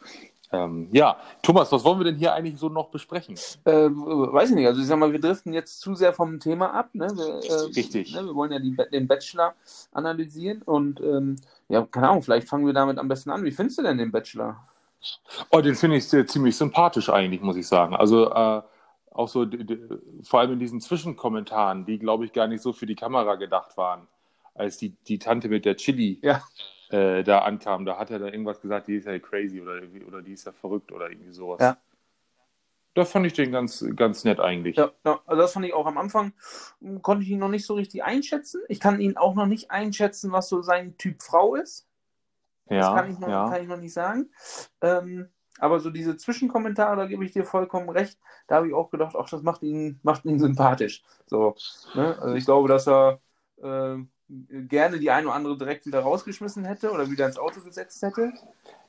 ähm, 0.53 0.87
ja, 0.93 1.17
Thomas, 1.41 1.69
was 1.73 1.83
wollen 1.83 1.99
wir 1.99 2.05
denn 2.05 2.15
hier 2.15 2.33
eigentlich 2.33 2.57
so 2.57 2.69
noch 2.69 2.89
besprechen? 2.89 3.35
Äh, 3.65 3.89
weiß 3.89 4.51
ich 4.51 4.55
nicht, 4.55 4.67
also 4.67 4.79
ich 4.79 4.87
sag 4.87 4.97
mal, 4.97 5.11
wir 5.11 5.19
driften 5.19 5.51
jetzt 5.51 5.81
zu 5.81 5.93
sehr 5.95 6.13
vom 6.13 6.39
Thema 6.39 6.71
ab. 6.73 6.91
Ne? 6.93 7.07
Wir, 7.09 7.51
äh, 7.51 7.63
Richtig. 7.75 8.13
Ne? 8.15 8.23
Wir 8.27 8.35
wollen 8.35 8.53
ja 8.53 8.59
die, 8.59 8.77
den 8.93 9.07
Bachelor 9.07 9.55
analysieren 9.91 10.61
und 10.61 11.01
ähm, 11.01 11.35
ja, 11.73 11.85
keine 11.91 12.09
Ahnung, 12.09 12.21
vielleicht 12.21 12.47
fangen 12.47 12.65
wir 12.65 12.73
damit 12.73 12.97
am 12.99 13.07
besten 13.07 13.31
an. 13.31 13.43
Wie 13.43 13.51
findest 13.51 13.79
du 13.79 13.83
denn 13.83 13.97
den 13.97 14.11
Bachelor? 14.11 14.63
Oh, 15.49 15.59
den 15.59 15.75
finde 15.75 15.97
ich 15.97 16.07
sehr, 16.07 16.25
ziemlich 16.27 16.55
sympathisch 16.55 17.09
eigentlich, 17.09 17.41
muss 17.41 17.57
ich 17.57 17.67
sagen. 17.67 17.95
Also 17.95 18.31
äh, 18.31 18.61
auch 19.11 19.27
so, 19.27 19.45
vor 20.23 20.39
allem 20.39 20.53
in 20.53 20.59
diesen 20.59 20.79
Zwischenkommentaren, 20.81 21.85
die, 21.85 21.99
glaube 21.99 22.25
ich, 22.25 22.31
gar 22.33 22.47
nicht 22.47 22.61
so 22.61 22.73
für 22.73 22.85
die 22.85 22.95
Kamera 22.95 23.35
gedacht 23.35 23.75
waren, 23.75 24.07
als 24.55 24.77
die, 24.77 24.95
die 25.07 25.19
Tante 25.19 25.49
mit 25.49 25.65
der 25.65 25.75
Chili 25.75 26.19
Ja. 26.21 26.41
äh, 26.89 27.23
da 27.23 27.39
ankam, 27.39 27.85
da 27.85 27.97
hat 27.97 28.11
er 28.11 28.19
da 28.19 28.27
irgendwas 28.27 28.61
gesagt, 28.61 28.87
die 28.87 28.95
ist 28.95 29.07
ja 29.07 29.17
crazy 29.19 29.61
oder, 29.61 29.81
oder 30.07 30.21
die 30.21 30.33
ist 30.33 30.45
ja 30.45 30.51
verrückt 30.51 30.91
oder 30.91 31.09
irgendwie 31.09 31.31
sowas. 31.31 31.59
Ja. 31.59 31.77
Da 32.95 33.05
fand 33.05 33.25
ich 33.25 33.33
den 33.33 33.51
ganz, 33.51 33.83
ganz 33.95 34.23
nett 34.23 34.39
eigentlich. 34.39 34.77
Ja, 34.77 34.91
ja, 35.03 35.19
also 35.25 35.41
das 35.41 35.53
fand 35.53 35.65
ich 35.65 35.73
auch 35.73 35.87
am 35.87 35.97
Anfang, 35.97 36.33
hm, 36.79 37.01
konnte 37.01 37.23
ich 37.23 37.29
ihn 37.29 37.39
noch 37.39 37.49
nicht 37.49 37.65
so 37.65 37.73
richtig 37.73 38.03
einschätzen. 38.03 38.61
Ich 38.67 38.79
kann 38.79 39.01
ihn 39.01 39.17
auch 39.17 39.33
noch 39.33 39.47
nicht 39.47 39.71
einschätzen, 39.71 40.31
was 40.31 40.49
so 40.49 40.61
sein 40.61 40.97
Typ 40.97 41.21
Frau 41.21 41.55
ist. 41.55 41.87
Das 42.67 42.77
ja, 42.77 42.95
kann 42.95 43.11
ich 43.11 43.19
noch, 43.19 43.27
ja. 43.27 43.49
kann 43.49 43.61
ich 43.61 43.67
noch 43.67 43.77
nicht 43.77 43.93
sagen. 43.93 44.29
Ähm, 44.81 45.29
aber 45.59 45.79
so 45.79 45.89
diese 45.89 46.17
Zwischenkommentare, 46.17 46.95
da 46.95 47.05
gebe 47.05 47.25
ich 47.25 47.31
dir 47.31 47.43
vollkommen 47.43 47.89
recht. 47.89 48.19
Da 48.47 48.55
habe 48.55 48.67
ich 48.67 48.73
auch 48.73 48.89
gedacht, 48.89 49.15
ach, 49.17 49.29
das 49.29 49.43
macht 49.43 49.63
ihn, 49.63 49.99
macht 50.03 50.25
ihn 50.25 50.39
sympathisch. 50.39 51.03
So, 51.25 51.55
ne? 51.95 52.17
Also 52.19 52.35
ich 52.35 52.45
glaube, 52.45 52.67
dass 52.67 52.87
er 52.87 53.19
äh, 53.61 53.97
gerne 54.27 54.99
die 54.99 55.11
eine 55.11 55.27
oder 55.27 55.35
andere 55.35 55.57
direkt 55.57 55.85
wieder 55.85 56.01
rausgeschmissen 56.01 56.65
hätte 56.65 56.91
oder 56.91 57.09
wieder 57.09 57.25
ins 57.25 57.37
Auto 57.37 57.61
gesetzt 57.61 58.01
hätte. 58.01 58.33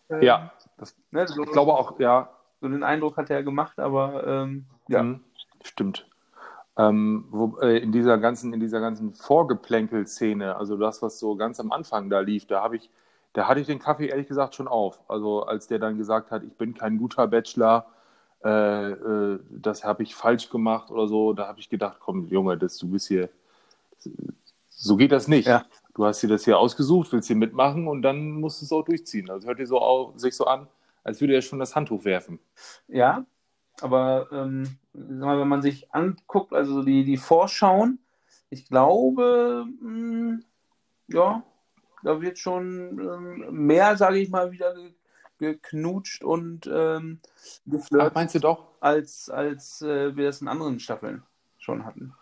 Ähm, 0.09 0.23
ja, 0.23 0.53
das, 0.79 0.97
ne? 1.11 1.27
so, 1.27 1.43
ich 1.43 1.53
glaube 1.53 1.73
auch, 1.73 1.99
ja. 1.99 2.31
So 2.61 2.69
den 2.69 2.83
Eindruck 2.83 3.17
hat 3.17 3.31
er 3.31 3.43
gemacht, 3.43 3.79
aber 3.79 4.27
ähm, 4.27 4.65
ja. 4.89 5.03
Mhm, 5.03 5.21
stimmt. 5.63 6.07
Ähm, 6.77 7.27
wo, 7.31 7.59
äh, 7.61 7.79
in 7.79 7.93
dieser 7.93 8.19
ganzen, 8.19 8.53
in 8.53 8.61
dieser 8.61 8.81
ganzen 8.81 9.15
Vorgeplänkel-Szene, 9.15 10.57
also 10.57 10.77
das, 10.77 11.03
was 11.03 11.19
so 11.19 11.37
ganz 11.37 11.61
am 11.61 11.71
Anfang 11.71 12.11
da 12.11 12.21
lief, 12.21 12.47
da 12.47 12.63
habe 12.63 12.77
ich, 12.77 12.91
da 13.33 13.47
hatte 13.47 13.61
ich 13.61 13.67
den 13.67 13.79
Kaffee 13.79 14.07
ehrlich 14.07 14.27
gesagt 14.27 14.55
schon 14.55 14.67
auf. 14.67 14.99
Also 15.09 15.45
als 15.45 15.69
der 15.69 15.79
dann 15.79 15.99
gesagt 15.99 16.31
hat, 16.31 16.43
ich 16.43 16.53
bin 16.55 16.75
kein 16.75 16.99
guter 16.99 17.29
Bachelor, 17.29 17.87
äh, 18.45 18.91
äh, 18.91 19.41
das 19.51 19.85
habe 19.85 20.03
ich 20.03 20.15
falsch 20.15 20.51
gemacht 20.51 20.91
oder 20.91 21.07
so, 21.07 21.33
da 21.33 21.47
habe 21.47 21.61
ich 21.61 21.71
gedacht, 21.71 21.99
komm 22.01 22.27
Junge, 22.27 22.59
das, 22.59 22.77
du 22.79 22.89
bist 22.89 23.09
hier, 23.09 23.29
so 24.69 24.97
geht 24.97 25.13
das 25.13 25.29
nicht. 25.29 25.47
Ja. 25.47 25.65
Du 25.95 26.05
hast 26.05 26.23
dir 26.23 26.29
das 26.29 26.45
hier 26.45 26.59
ausgesucht, 26.59 27.13
willst 27.13 27.29
hier 27.29 27.37
mitmachen 27.37 27.87
und 27.87 28.03
dann 28.03 28.33
musst 28.33 28.61
du 28.61 28.65
es 28.65 28.73
auch 28.73 28.83
durchziehen. 28.83 29.31
Also 29.31 29.47
hört 29.47 29.61
dir 29.61 29.67
so 29.67 29.79
auf, 29.79 30.19
sich 30.19 30.35
so 30.35 30.45
an, 30.47 30.67
als 31.05 31.21
würde 31.21 31.35
er 31.35 31.43
schon 31.43 31.59
das 31.59 31.77
Handtuch 31.77 32.05
werfen. 32.05 32.41
Ja, 32.89 33.25
aber 33.81 34.29
ähm, 34.33 34.79
wenn 34.93 35.49
man 35.49 35.63
sich 35.63 35.93
anguckt, 35.95 36.53
also 36.53 36.83
die, 36.83 37.05
die 37.05 37.17
Vorschauen, 37.17 37.99
ich 38.51 38.69
glaube, 38.69 39.67
mh, 39.81 39.89
hm, 39.89 40.45
ja, 41.09 41.43
da 42.03 42.21
wird 42.21 42.39
schon 42.39 42.99
ähm, 42.99 43.67
mehr, 43.67 43.97
sage 43.97 44.19
ich 44.19 44.31
mal, 44.31 44.51
wieder 44.53 44.75
ge 44.75 44.95
geknutscht 45.37 46.23
und 46.23 46.71
ähm, 46.73 47.19
geflirtet. 47.67 48.13
Ach, 48.13 48.15
meinst 48.15 48.37
du 48.37 48.39
doch? 48.39 48.69
Als, 48.81 49.29
als 49.29 49.83
äh, 49.83 50.17
wir 50.17 50.27
das 50.27 50.41
in 50.41 50.47
anderen 50.47 50.79
Staffeln 50.79 51.25
schon 51.59 51.85
hatten. 51.85 52.15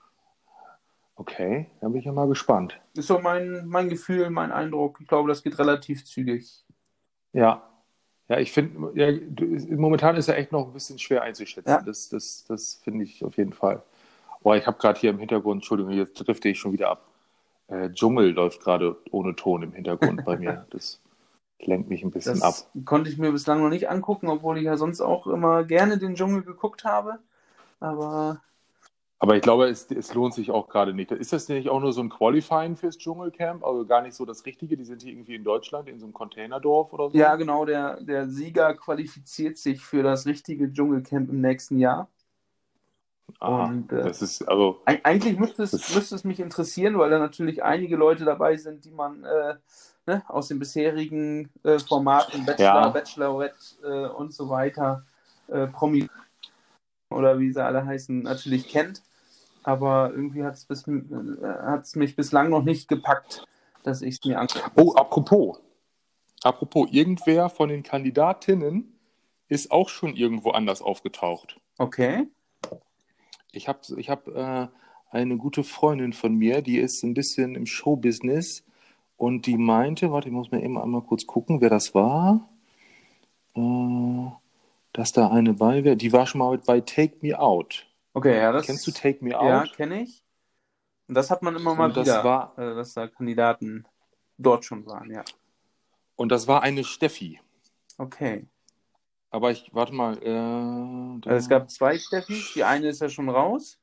Okay, 1.17 1.71
da 1.83 1.89
bin 1.89 1.99
ich 1.99 2.07
ja 2.07 2.13
mal 2.13 2.27
gespannt. 2.27 2.81
Ist 2.95 3.09
so 3.09 3.19
mein, 3.19 3.67
mein 3.67 3.91
Gefühl, 3.91 4.31
mein 4.31 4.51
Eindruck. 4.51 4.99
Ich 5.01 5.09
glaube, 5.09 5.29
das 5.29 5.43
geht 5.43 5.59
relativ 5.59 6.07
zügig. 6.07 6.65
Ja, 7.35 7.72
ja, 8.33 8.39
ich 8.39 8.51
finde, 8.51 8.93
ja, 8.95 9.13
momentan 9.77 10.17
ist 10.17 10.27
er 10.29 10.39
echt 10.39 10.53
noch 10.53 10.67
ein 10.67 10.73
bisschen 10.73 10.99
schwer 10.99 11.21
einzuschätzen. 11.21 11.69
Ja. 11.69 11.83
Das, 11.83 12.09
das, 12.09 12.47
das 12.49 12.81
finde 12.83 13.05
ich 13.05 13.23
auf 13.23 13.37
jeden 13.37 13.53
Fall. 13.53 13.83
Boah, 14.43 14.57
ich 14.57 14.67
habe 14.67 14.79
gerade 14.79 14.99
hier 14.99 15.11
im 15.11 15.19
Hintergrund, 15.19 15.59
Entschuldigung, 15.59 15.93
jetzt 15.93 16.15
drifte 16.15 16.49
ich 16.49 16.59
schon 16.59 16.73
wieder 16.73 16.89
ab. 16.89 17.07
Äh, 17.69 17.91
Dschungel 17.91 18.31
läuft 18.31 18.63
gerade 18.63 18.97
ohne 19.11 19.37
Ton 19.37 19.63
im 19.65 19.73
Hintergrund 19.73 20.25
bei 20.25 20.39
mir. 20.39 20.67
Das 20.71 20.99
lenkt 21.61 21.91
mich 21.91 22.03
ein 22.03 22.11
bisschen 22.11 22.41
das 22.41 22.43
ab. 22.43 22.71
Konnte 22.87 23.11
ich 23.11 23.19
mir 23.19 23.33
bislang 23.33 23.61
noch 23.61 23.69
nicht 23.69 23.91
angucken, 23.91 24.29
obwohl 24.29 24.57
ich 24.57 24.65
ja 24.65 24.79
sonst 24.79 25.03
auch 25.03 25.27
immer 25.27 25.63
gerne 25.65 25.99
den 25.99 26.15
Dschungel 26.15 26.43
geguckt 26.43 26.85
habe. 26.85 27.19
Aber 27.81 28.41
aber 29.23 29.37
ich 29.37 29.43
glaube, 29.43 29.69
es, 29.69 29.89
es, 29.89 30.15
lohnt 30.15 30.35
sich 30.35 30.51
auch 30.51 30.69
gerade 30.69 30.93
nicht. 30.93 31.13
Ist 31.13 31.33
das 31.33 31.49
nicht 31.49 31.69
auch 31.69 31.79
nur 31.79 31.93
so 31.93 32.01
ein 32.01 32.09
Qualifying 32.09 32.75
fürs 32.75 32.99
Dschungelcamp? 32.99 33.63
Also 33.63 33.87
gar 33.87 34.03
nicht 34.03 34.17
so 34.17 34.25
das 34.27 34.45
Richtige? 34.45 34.77
Die 34.77 34.85
sind 34.85 35.01
hier 35.01 35.13
irgendwie 35.13 35.37
in 35.37 35.45
Deutschland, 35.45 35.89
in 35.89 36.01
so 36.01 36.07
einem 36.07 36.13
Containerdorf 36.13 36.93
oder 36.93 37.09
so? 37.09 37.17
Ja, 37.17 37.37
genau. 37.37 37.65
Der, 37.65 38.03
der 38.03 38.29
Sieger 38.29 38.75
qualifiziert 38.75 39.59
sich 39.59 39.81
für 39.81 40.03
das 40.03 40.27
richtige 40.27 40.73
Dschungelcamp 40.73 41.31
im 41.31 41.41
nächsten 41.41 41.79
Jahr. 41.79 42.09
Aha, 43.39 43.67
Und, 43.67 43.93
äh, 43.93 44.03
das 44.03 44.23
ist 44.23 44.43
also. 44.49 44.81
Eigentlich 44.87 45.39
müsste 45.39 45.63
es, 45.63 45.95
müsste 45.95 46.17
es 46.17 46.25
mich 46.25 46.41
interessieren, 46.41 46.99
weil 46.99 47.11
da 47.11 47.21
natürlich 47.21 47.63
einige 47.63 47.95
Leute 47.95 48.25
dabei 48.25 48.57
sind, 48.57 48.85
die 48.85 48.91
man 48.91 49.23
äh, 49.23 49.55
ne, 50.05 50.25
aus 50.27 50.49
den 50.49 50.59
bisherigen 50.59 51.49
äh, 51.63 51.79
Formaten 51.79 52.45
Bachelor, 52.45 52.65
ja. 52.65 52.89
Bachelorette 52.89 53.57
äh, 53.85 54.09
und 54.17 54.35
so 54.35 54.49
weiter, 54.49 55.05
äh, 55.47 55.69
Promi 55.69 56.09
oder 57.09 57.39
wie 57.39 57.53
sie 57.53 57.65
alle 57.65 57.87
heißen, 57.87 58.25
natürlich 58.25 58.67
kennt 58.67 59.01
aber 59.63 60.11
irgendwie 60.13 60.45
hat 60.45 60.55
es 60.55 60.87
äh, 60.87 61.99
mich 61.99 62.17
bislang 62.17 62.51
noch 62.51 62.63
nicht 62.63 62.89
gepackt, 62.89 63.47
dass 63.83 64.03
ich 64.03 64.17
es 64.17 64.25
mir 64.25 64.41
angucke. 64.41 64.71
Oh, 64.77 64.95
apropos. 64.95 65.61
Apropos, 66.43 66.89
irgendwer 66.91 67.49
von 67.49 67.69
den 67.69 67.83
Kandidatinnen 67.83 68.99
ist 69.49 69.71
auch 69.71 69.89
schon 69.89 70.17
irgendwo 70.17 70.51
anders 70.51 70.83
aufgetaucht. 70.83 71.61
Okay. 71.79 72.27
Ich 73.53 73.69
habe 73.69 73.81
ich 73.97 74.09
hab, 74.09 74.27
äh, 74.29 74.69
eine 75.11 75.37
gute 75.37 75.63
Freundin 75.63 76.15
von 76.15 76.35
mir, 76.35 76.63
die 76.63 76.79
ist 76.79 77.03
ein 77.03 77.15
bisschen 77.15 77.55
im 77.55 77.67
Showbusiness 77.67 78.65
und 79.17 79.47
die 79.47 79.59
meinte, 79.59 80.11
warte, 80.11 80.29
ich 80.29 80.35
muss 80.35 80.51
mir 80.51 80.63
eben 80.63 80.79
einmal 80.79 81.03
kurz 81.03 81.27
gucken, 81.27 81.61
wer 81.61 81.71
das 81.71 81.95
war. 81.95 82.49
Äh, 83.55 84.31
dass 84.93 85.13
da 85.13 85.31
eine 85.31 85.55
bei 85.55 85.85
wäre. 85.85 85.97
Die 85.97 86.13
war 86.13 86.27
schon 86.27 86.41
mal 86.41 86.59
bei 86.59 86.81
Take 86.81 87.17
Me 87.21 87.39
Out. 87.39 87.87
Okay, 88.15 88.37
ja, 88.37 88.53
das. 88.53 88.67
Kennst 88.67 88.87
du 88.87 88.91
Take 88.91 89.25
Me 89.25 89.39
Out? 89.39 89.49
Ja, 89.49 89.65
kenne 89.75 90.03
ich. 90.03 90.25
Und 91.09 91.15
das 91.15 91.31
hat 91.31 91.43
man 91.43 91.57
immer 91.57 91.75
mal 91.75 91.93
das 91.93 92.07
wieder, 92.07 92.25
war, 92.25 92.59
äh, 92.59 92.75
dass 92.75 92.95
da 92.95 93.07
Kandidaten 93.09 93.87
dort 94.39 94.65
schon 94.65 94.87
waren, 94.87 95.11
ja. 95.11 95.25
Und 96.17 96.31
das 96.31 96.47
war 96.47 96.63
eine 96.63 96.85
Steffi. 96.85 97.41
Okay. 97.99 98.47
Aber 99.31 99.51
ich, 99.51 99.71
warte 99.73 99.95
mal. 99.95 100.19
Äh, 100.23 101.29
also 101.29 101.37
es 101.37 101.49
gab 101.49 101.71
zwei 101.71 101.99
Steffis. 101.99 102.53
Die 102.55 102.65
eine 102.65 102.89
ist 102.89 103.01
ja 103.01 103.09
schon 103.09 103.29
raus. 103.29 103.79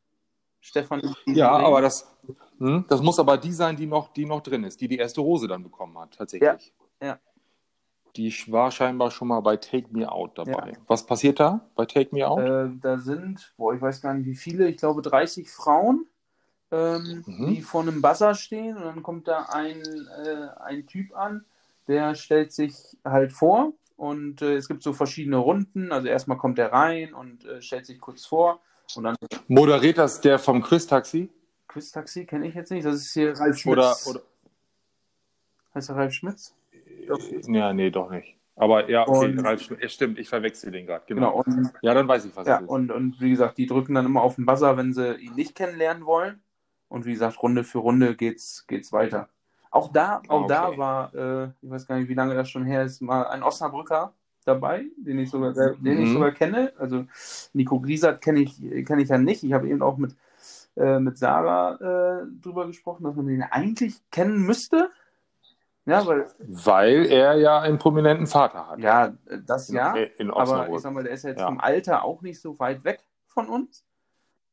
Stefan. 0.61 1.01
Ja, 1.25 1.51
aber 1.51 1.81
das, 1.81 2.15
hm, 2.57 2.85
das 2.87 3.01
muss 3.01 3.19
aber 3.19 3.37
die 3.37 3.51
sein, 3.51 3.75
die 3.75 3.85
noch, 3.85 4.11
die 4.13 4.25
noch 4.25 4.41
drin 4.41 4.63
ist, 4.63 4.79
die 4.81 4.87
die 4.87 4.97
erste 4.97 5.21
Rose 5.21 5.47
dann 5.47 5.63
bekommen 5.63 5.97
hat, 5.97 6.15
tatsächlich. 6.15 6.73
Ja. 7.01 7.07
ja. 7.07 7.19
Die 8.15 8.33
war 8.47 8.71
scheinbar 8.71 9.11
schon 9.11 9.27
mal 9.27 9.39
bei 9.41 9.57
Take 9.57 9.87
Me 9.91 10.11
Out 10.11 10.37
dabei. 10.37 10.71
Ja. 10.71 10.77
Was 10.87 11.05
passiert 11.05 11.39
da 11.39 11.61
bei 11.75 11.85
Take 11.85 12.13
Me 12.15 12.27
Out? 12.27 12.39
Äh, 12.39 12.69
da 12.81 12.97
sind, 12.97 13.53
boah, 13.57 13.73
ich 13.73 13.81
weiß 13.81 14.01
gar 14.01 14.13
nicht 14.13 14.25
wie 14.25 14.35
viele, 14.35 14.67
ich 14.67 14.77
glaube 14.77 15.01
30 15.01 15.49
Frauen, 15.49 16.05
ähm, 16.71 17.23
mhm. 17.25 17.47
die 17.47 17.61
vor 17.61 17.81
einem 17.81 18.01
Buzzer 18.01 18.35
stehen 18.35 18.77
und 18.77 18.83
dann 18.83 19.03
kommt 19.03 19.27
da 19.27 19.43
ein, 19.49 19.81
äh, 19.81 20.61
ein 20.63 20.85
Typ 20.87 21.15
an, 21.15 21.45
der 21.87 22.15
stellt 22.15 22.51
sich 22.51 22.75
halt 23.03 23.33
vor 23.33 23.73
und 23.97 24.41
äh, 24.41 24.55
es 24.55 24.67
gibt 24.67 24.83
so 24.83 24.93
verschiedene 24.93 25.37
Runden. 25.37 25.91
Also 25.91 26.07
erstmal 26.07 26.37
kommt 26.37 26.59
er 26.59 26.71
rein 26.71 27.13
und 27.13 27.45
äh, 27.45 27.61
stellt 27.61 27.85
sich 27.85 27.99
kurz 27.99 28.25
vor 28.25 28.61
und 28.95 29.03
dann. 29.03 29.15
Moderiert 29.47 29.97
das 29.97 30.21
der 30.21 30.39
vom 30.39 30.61
Quiz-Taxi? 30.61 31.29
Quiz-Taxi 31.67 32.25
kenne 32.25 32.47
ich 32.47 32.55
jetzt 32.55 32.71
nicht. 32.71 32.85
Das 32.85 32.95
ist 32.95 33.13
hier 33.13 33.37
Ralf 33.37 33.57
Schmitz. 33.57 33.77
Oder, 33.77 33.95
oder... 34.07 34.21
Heißt 35.75 35.89
er 35.89 35.95
Ralf 35.95 36.13
Schmitz? 36.13 36.55
Ja, 37.47 37.73
nee, 37.73 37.89
doch 37.89 38.09
nicht. 38.09 38.35
Aber 38.55 38.89
ja, 38.89 39.07
okay, 39.07 39.31
und, 39.31 39.39
Ralf 39.39 39.61
stimmt, 39.87 40.19
ich 40.19 40.27
verwechsel 40.27 40.71
den 40.71 40.85
gerade. 40.85 41.05
Genau. 41.07 41.43
genau 41.43 41.59
und, 41.59 41.71
ja, 41.81 41.93
dann 41.93 42.07
weiß 42.07 42.25
ich, 42.25 42.35
was 42.35 42.45
ja. 42.45 42.59
Und, 42.59 42.91
und 42.91 43.21
wie 43.21 43.29
gesagt, 43.29 43.57
die 43.57 43.65
drücken 43.65 43.95
dann 43.95 44.05
immer 44.05 44.21
auf 44.21 44.35
den 44.35 44.45
Buzzer, 44.45 44.75
wenn 44.75 44.93
sie 44.93 45.15
ihn 45.15 45.33
nicht 45.35 45.55
kennenlernen 45.55 46.05
wollen. 46.05 46.41
Und 46.89 47.05
wie 47.05 47.13
gesagt, 47.13 47.41
Runde 47.41 47.63
für 47.63 47.77
Runde 47.77 48.15
geht's, 48.15 48.65
geht's 48.67 48.91
weiter. 48.91 49.29
Auch 49.71 49.91
da, 49.93 50.21
auch 50.27 50.41
okay. 50.41 50.47
da 50.49 50.77
war, 50.77 51.15
äh, 51.15 51.49
ich 51.61 51.69
weiß 51.69 51.87
gar 51.87 51.99
nicht, 51.99 52.09
wie 52.09 52.15
lange 52.15 52.33
das 52.33 52.49
schon 52.49 52.65
her 52.65 52.83
ist, 52.83 53.01
mal 53.01 53.27
ein 53.27 53.43
Osnabrücker 53.43 54.13
dabei, 54.43 54.85
den 54.97 55.19
ich 55.19 55.29
sogar, 55.29 55.51
mhm. 55.51 55.83
den 55.83 56.01
ich 56.01 56.11
sogar 56.11 56.31
kenne. 56.31 56.73
Also 56.77 57.05
Nico 57.53 57.79
Griesert 57.79 58.21
kenne 58.21 58.41
ich, 58.41 58.57
kenn 58.85 58.99
ich 58.99 59.09
ja 59.09 59.17
nicht. 59.17 59.43
Ich 59.43 59.53
habe 59.53 59.69
eben 59.69 59.81
auch 59.81 59.97
mit, 59.97 60.15
äh, 60.75 60.99
mit 60.99 61.17
Sarah 61.17 61.75
äh, 61.75 62.25
drüber 62.41 62.67
gesprochen, 62.67 63.03
dass 63.03 63.15
man 63.15 63.27
den 63.27 63.43
eigentlich 63.43 64.01
kennen 64.11 64.41
müsste. 64.41 64.89
Ja, 65.89 66.05
weil, 66.05 66.27
weil 66.39 67.05
er 67.07 67.35
ja 67.35 67.59
einen 67.59 67.79
prominenten 67.79 68.27
Vater 68.27 68.69
hat. 68.69 68.79
Ja, 68.79 69.13
das 69.45 69.69
ja. 69.69 69.95
In, 69.95 70.29
aber 70.31 70.69
ich 70.69 70.79
sag 70.79 70.93
mal, 70.93 71.03
der 71.03 71.13
ist 71.13 71.23
jetzt 71.23 71.39
ja. 71.39 71.47
vom 71.47 71.59
Alter 71.59 72.03
auch 72.03 72.21
nicht 72.21 72.39
so 72.39 72.59
weit 72.59 72.83
weg 72.83 72.99
von 73.27 73.47
uns. 73.47 73.83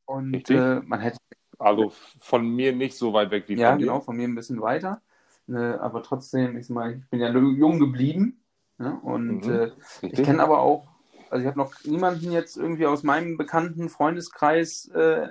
Und 0.05 0.49
äh, 0.49 0.79
man 0.83 0.99
hätte. 0.99 1.17
Also 1.59 1.91
von 2.19 2.47
mir 2.47 2.73
nicht 2.73 2.95
so 2.97 3.13
weit 3.13 3.31
weg 3.31 3.45
wie 3.47 3.55
ja, 3.55 3.71
von. 3.71 3.79
Ja, 3.79 3.85
genau, 3.85 3.99
von 3.99 4.15
mir 4.15 4.27
ein 4.27 4.35
bisschen 4.35 4.61
weiter. 4.61 5.01
Äh, 5.49 5.55
aber 5.55 6.03
trotzdem, 6.03 6.57
ich, 6.57 6.67
sag 6.67 6.75
mal, 6.75 6.93
ich 6.93 7.09
bin 7.09 7.19
ja 7.19 7.29
jung 7.29 7.79
geblieben. 7.79 8.41
Ne? 8.77 8.99
Und 9.01 9.45
mhm. 9.45 9.53
äh, 9.53 9.71
ich 10.01 10.23
kenne 10.23 10.43
aber 10.43 10.59
auch, 10.59 10.87
also 11.29 11.41
ich 11.41 11.47
habe 11.47 11.57
noch 11.57 11.73
niemanden 11.83 12.31
jetzt 12.31 12.57
irgendwie 12.57 12.85
aus 12.85 13.03
meinem 13.03 13.37
bekannten 13.37 13.89
Freundeskreis 13.89 14.87
äh, 14.89 15.27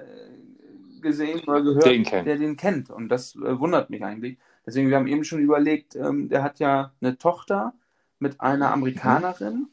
gesehen 1.01 1.41
oder 1.47 1.63
gehört, 1.63 1.87
den 1.87 2.05
der 2.05 2.37
den 2.37 2.57
kennt. 2.57 2.91
Und 2.91 3.09
das 3.09 3.37
äh, 3.37 3.59
wundert 3.59 3.91
mich 3.91 4.05
eigentlich. 4.05 4.39
Deswegen, 4.67 4.89
wir 4.91 4.97
haben 4.97 5.07
eben 5.07 5.25
schon 5.25 5.39
überlegt, 5.39 5.95
ähm, 5.95 6.29
der 6.29 6.43
hat 6.43 6.59
ja 6.59 6.93
eine 7.01 7.17
Tochter 7.17 7.73
mit 8.19 8.41
einer 8.41 8.73
Amerikanerin. 8.73 9.69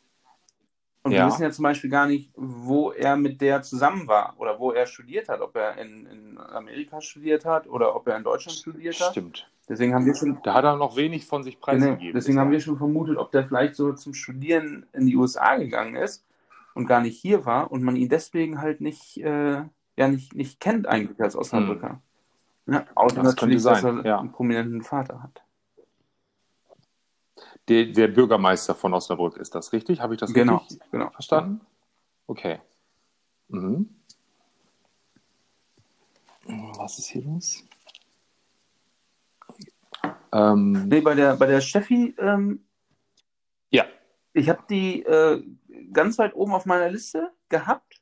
Und 1.01 1.12
ja. 1.12 1.19
wir 1.19 1.27
wissen 1.27 1.43
ja 1.43 1.51
zum 1.51 1.63
Beispiel 1.63 1.89
gar 1.89 2.05
nicht, 2.05 2.31
wo 2.35 2.91
er 2.91 3.17
mit 3.17 3.41
der 3.41 3.62
zusammen 3.62 4.07
war 4.07 4.35
oder 4.38 4.59
wo 4.59 4.71
er 4.71 4.85
studiert 4.85 5.27
hat, 5.27 5.41
ob 5.41 5.55
er 5.55 5.77
in, 5.77 6.05
in 6.05 6.38
Amerika 6.38 7.01
studiert 7.01 7.43
hat 7.43 7.67
oder 7.67 7.95
ob 7.95 8.07
er 8.07 8.15
in 8.15 8.23
Deutschland 8.23 8.57
studiert 8.57 9.00
hat. 9.01 9.12
Stimmt. 9.12 9.50
Deswegen 9.67 9.93
haben 9.93 10.05
wir 10.05 10.15
schon. 10.15 10.39
Da 10.43 10.53
hat 10.53 10.65
er 10.65 10.77
noch 10.77 10.95
wenig 10.95 11.25
von 11.25 11.43
sich 11.43 11.59
preisgegeben. 11.59 12.00
Genau, 12.00 12.13
deswegen 12.13 12.39
haben 12.39 12.51
wir 12.51 12.59
schon 12.59 12.77
vermutet, 12.77 13.17
ob 13.17 13.31
der 13.31 13.45
vielleicht 13.45 13.75
so 13.75 13.93
zum 13.93 14.13
Studieren 14.13 14.85
in 14.93 15.05
die 15.05 15.15
USA 15.15 15.55
gegangen 15.55 15.95
ist 15.95 16.25
und 16.73 16.85
gar 16.85 17.01
nicht 17.01 17.19
hier 17.19 17.45
war 17.45 17.71
und 17.71 17.83
man 17.83 17.95
ihn 17.95 18.09
deswegen 18.09 18.62
halt 18.62 18.81
nicht, 18.81 19.17
äh, 19.17 19.63
ja, 19.97 20.07
nicht, 20.07 20.35
nicht 20.35 20.59
kennt 20.59 20.88
eigentlich 20.88 21.19
als 21.19 21.35
Osnabrücker. 21.35 21.89
Hm. 21.89 22.01
Ja, 22.65 22.86
außer 22.96 23.15
das 23.17 23.36
natürlich, 23.36 23.63
dass 23.63 23.84
er 23.84 24.05
ja. 24.05 24.20
einen 24.20 24.32
prominenten 24.32 24.82
Vater 24.84 25.22
hat. 25.22 25.43
der, 27.67 27.86
der 27.88 28.08
Bürgermeister 28.10 28.75
von 28.75 28.93
Osnabrück 28.93 29.38
ist 29.38 29.55
das 29.55 29.72
richtig? 29.74 30.00
Habe 30.01 30.13
ich 30.15 30.20
das 30.20 30.34
Genau, 30.34 30.58
richtig 30.58 30.79
genau. 30.91 31.10
verstanden? 31.12 31.62
Okay. 32.27 32.60
Mhm. 33.50 33.89
Was 36.77 37.00
ist 37.00 37.08
hier 37.08 37.24
los? 37.24 37.63
Ähm, 40.34 40.88
Nee, 40.88 41.01
bei 41.01 41.15
der, 41.15 41.36
bei 41.38 41.46
der 41.46 41.62
Steffi, 41.62 42.15
ähm, 42.17 42.65
ja, 43.70 43.86
ich 44.34 44.50
habe 44.50 44.63
die 44.70 45.03
äh, 45.03 45.43
ganz 45.93 46.17
weit 46.17 46.34
oben 46.36 46.53
auf 46.53 46.65
meiner 46.65 46.89
Liste 46.89 47.32
gehabt. 47.50 48.01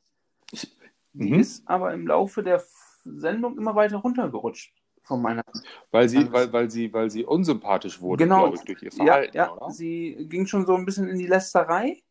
Die 1.14 1.34
Mhm. 1.34 1.40
ist 1.40 1.68
aber 1.68 1.94
im 1.94 2.08
Laufe 2.08 2.42
der 2.42 2.60
Sendung 3.04 3.58
immer 3.58 3.76
weiter 3.76 3.98
runtergerutscht 3.98 4.74
von 5.04 5.22
meiner. 5.22 5.44
weil 5.92 6.08
sie, 6.10 6.18
Alles. 6.20 6.32
weil, 6.32 6.54
weil 6.54 6.70
sie, 6.70 6.94
weil 6.94 7.10
sie 7.10 7.26
unsympathisch 7.26 8.02
wurde, 8.02 8.24
Genau. 8.24 8.40
glaube 8.42 8.56
ich, 8.58 8.62
durch 8.64 8.82
ihr 8.84 8.92
Ja, 8.94 9.06
Verhalten, 9.06 9.38
ja, 9.38 9.52
oder? 9.54 9.72
sie 9.72 10.28
ging 10.30 10.46
schon 10.46 10.66
so 10.66 10.76
ein 10.76 10.86
bisschen 10.86 11.08
in 11.08 11.18
die 11.18 11.28
Lästerei. 11.28 12.02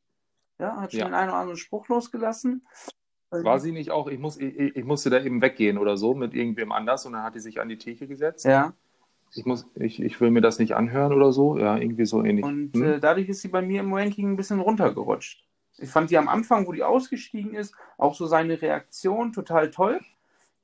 Ja, 0.59 0.77
hat 0.77 0.91
schon 0.93 1.01
Ja. 1.01 1.07
den 1.07 1.15
einen 1.15 1.31
oder 1.31 1.39
anderen 1.39 1.57
Spruch 1.57 1.89
losgelassen. 1.89 2.67
War 3.31 3.61
sie 3.61 3.71
nicht 3.73 3.93
auch, 3.93 4.09
ich, 4.09 4.19
muss, 4.19 4.37
ich, 4.39 4.59
ich 4.59 4.85
musste 4.85 5.09
da 5.09 5.21
eben 5.23 5.41
weggehen 5.41 5.79
oder 5.79 5.97
so 5.97 6.15
mit 6.15 6.35
irgendwem 6.35 6.73
anders 6.73 7.07
und 7.07 7.13
dann 7.13 7.23
hat 7.23 7.37
die 7.37 7.41
sich 7.41 7.61
an 7.61 7.69
die 7.69 7.79
Theke 7.79 8.09
gesetzt. 8.09 8.45
Ja, 8.45 8.75
Ich, 9.35 9.47
muss, 9.47 9.67
ich, 9.77 10.03
ich 10.03 10.21
will 10.21 10.33
mir 10.33 10.41
das 10.41 10.59
nicht 10.59 10.75
anhören 10.75 11.13
oder 11.13 11.33
so. 11.33 11.57
Ja, 11.57 11.77
irgendwie 11.79 12.05
so 12.07 12.25
ähnlich. 12.25 12.45
und 12.45 12.75
Hm? 12.75 12.83
äh, 12.83 12.99
dadurch 13.01 13.29
ist 13.29 13.41
sie 13.43 13.49
bei 13.49 13.63
mir 13.63 13.81
im 13.81 13.93
Ranking 13.95 14.33
ein 14.33 14.37
bisschen 14.37 14.59
runtergerutscht. 14.59 15.45
Ich 15.79 15.89
fand 15.89 16.11
die 16.11 16.19
am 16.19 16.29
Anfang, 16.29 16.67
wo 16.67 16.73
die 16.73 16.83
ausgestiegen 16.83 17.55
ist, 17.55 17.73
auch 17.97 18.15
so 18.17 18.27
seine 18.27 18.61
Reaktion 18.61 19.33
total 19.33 19.71
toll. 19.71 20.01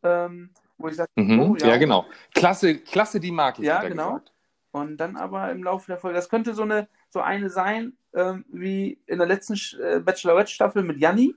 Ähm, 0.06 0.50
wo 0.78 0.88
ich 0.88 0.96
sagte, 0.96 1.20
mhm. 1.20 1.40
oh, 1.40 1.56
ja. 1.56 1.76
genau. 1.78 2.04
Klasse, 2.34 2.78
klasse, 2.78 3.18
die 3.18 3.30
mag 3.32 3.58
ich. 3.58 3.64
Ja, 3.64 3.82
genau. 3.82 4.08
gesagt. 4.14 4.32
Und 4.72 4.98
dann 4.98 5.16
aber 5.16 5.50
im 5.50 5.62
Laufe 5.64 5.86
der 5.86 5.96
Folge, 5.98 6.16
das 6.16 6.28
könnte 6.28 6.52
so 6.54 6.62
eine, 6.62 6.86
so 7.08 7.20
eine 7.20 7.48
sein, 7.48 7.96
ähm, 8.12 8.44
wie 8.48 9.00
in 9.06 9.18
der 9.18 9.26
letzten 9.26 9.54
äh, 9.80 10.00
Bachelorette-Staffel 10.00 10.82
mit 10.82 10.98
Janni. 10.98 11.34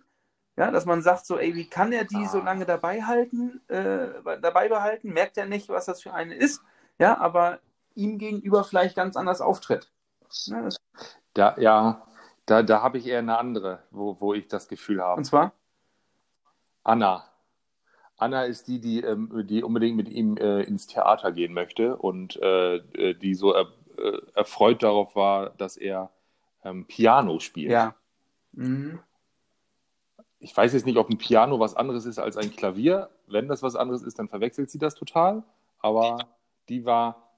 Ja, 0.58 0.72
dass 0.72 0.86
man 0.86 1.02
sagt 1.02 1.26
so, 1.26 1.38
ey, 1.38 1.56
wie 1.56 1.70
kann 1.70 1.94
er 1.94 2.04
die 2.04 2.26
so 2.28 2.42
Ah. 2.42 2.44
lange 2.44 2.66
dabei 2.66 3.02
halten, 3.04 3.62
äh, 3.70 4.10
dabei 4.42 4.68
behalten? 4.68 5.14
Merkt 5.14 5.38
er 5.38 5.46
nicht, 5.46 5.70
was 5.70 5.86
das 5.86 6.02
für 6.02 6.14
eine 6.14 6.36
ist? 6.36 6.62
Ja, 6.98 7.18
aber 7.18 7.60
ihm 7.96 8.18
gegenüber 8.18 8.66
vielleicht 8.66 8.98
ganz 8.98 9.16
anders 9.16 9.40
auftritt. 9.40 9.90
Ja, 10.48 10.68
Da, 11.34 11.56
ja, 11.60 12.06
da, 12.46 12.62
da 12.62 12.82
habe 12.82 12.98
ich 12.98 13.08
eher 13.08 13.20
eine 13.20 13.38
andere, 13.38 13.84
wo, 13.90 14.18
wo 14.20 14.34
ich 14.34 14.50
das 14.50 14.68
Gefühl 14.68 15.02
habe. 15.02 15.16
und 15.20 15.24
zwar? 15.24 15.54
Anna. 16.84 17.29
Anna 18.20 18.44
ist 18.44 18.68
die, 18.68 18.80
die, 18.80 19.02
ähm, 19.02 19.48
die 19.48 19.64
unbedingt 19.64 19.96
mit 19.96 20.10
ihm 20.10 20.36
äh, 20.38 20.62
ins 20.64 20.88
Theater 20.88 21.32
gehen 21.32 21.54
möchte 21.54 21.96
und 21.96 22.36
äh, 22.42 22.76
äh, 22.76 23.14
die 23.16 23.34
so 23.34 23.54
er, 23.54 23.68
erfreut 24.34 24.82
darauf 24.82 25.16
war, 25.16 25.50
dass 25.52 25.76
er 25.76 26.10
ähm, 26.64 26.86
Piano 26.86 27.40
spielt. 27.40 27.72
Ja. 27.72 27.96
Mhm. 28.54 29.00
Ich 30.40 30.56
weiß 30.56 30.72
jetzt 30.72 30.86
nicht, 30.86 30.98
ob 30.98 31.10
ein 31.10 31.18
Piano 31.18 31.60
was 31.60 31.76
anderes 31.76 32.06
ist 32.06 32.18
als 32.18 32.38
ein 32.38 32.56
Klavier. 32.56 33.10
Wenn 33.28 33.50
das 33.50 33.62
was 33.62 33.76
anderes 33.76 34.04
ist, 34.04 34.18
dann 34.20 34.30
verwechselt 34.30 34.70
sie 34.70 34.80
das 34.80 34.96
total. 34.96 35.44
Aber 35.82 36.30
die 36.70 36.86
war 36.86 37.30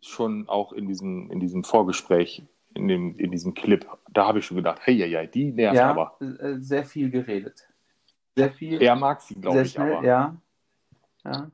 schon 0.00 0.48
auch 0.48 0.72
in 0.72 0.88
diesem, 0.88 1.30
in 1.30 1.38
diesem 1.38 1.62
Vorgespräch, 1.62 2.42
in, 2.74 2.88
dem, 2.88 3.16
in 3.16 3.30
diesem 3.30 3.54
Clip, 3.54 3.86
da 4.10 4.26
habe 4.26 4.40
ich 4.40 4.46
schon 4.46 4.56
gedacht, 4.56 4.80
hey, 4.82 4.94
ja, 4.94 5.06
ja, 5.06 5.26
die 5.26 5.52
nervt 5.52 5.76
Ja, 5.76 5.90
aber. 5.90 6.16
sehr 6.58 6.84
viel 6.84 7.10
geredet. 7.10 7.69
Sehr 8.36 8.52
viel. 8.52 8.82
Er 8.82 8.96
mag 8.96 9.20
sie, 9.20 9.34
glaube 9.34 9.62
ich, 9.62 9.72
schnell, 9.72 9.94
aber. 9.94 10.06
ja. 10.06 10.36
Ja. 11.24 11.50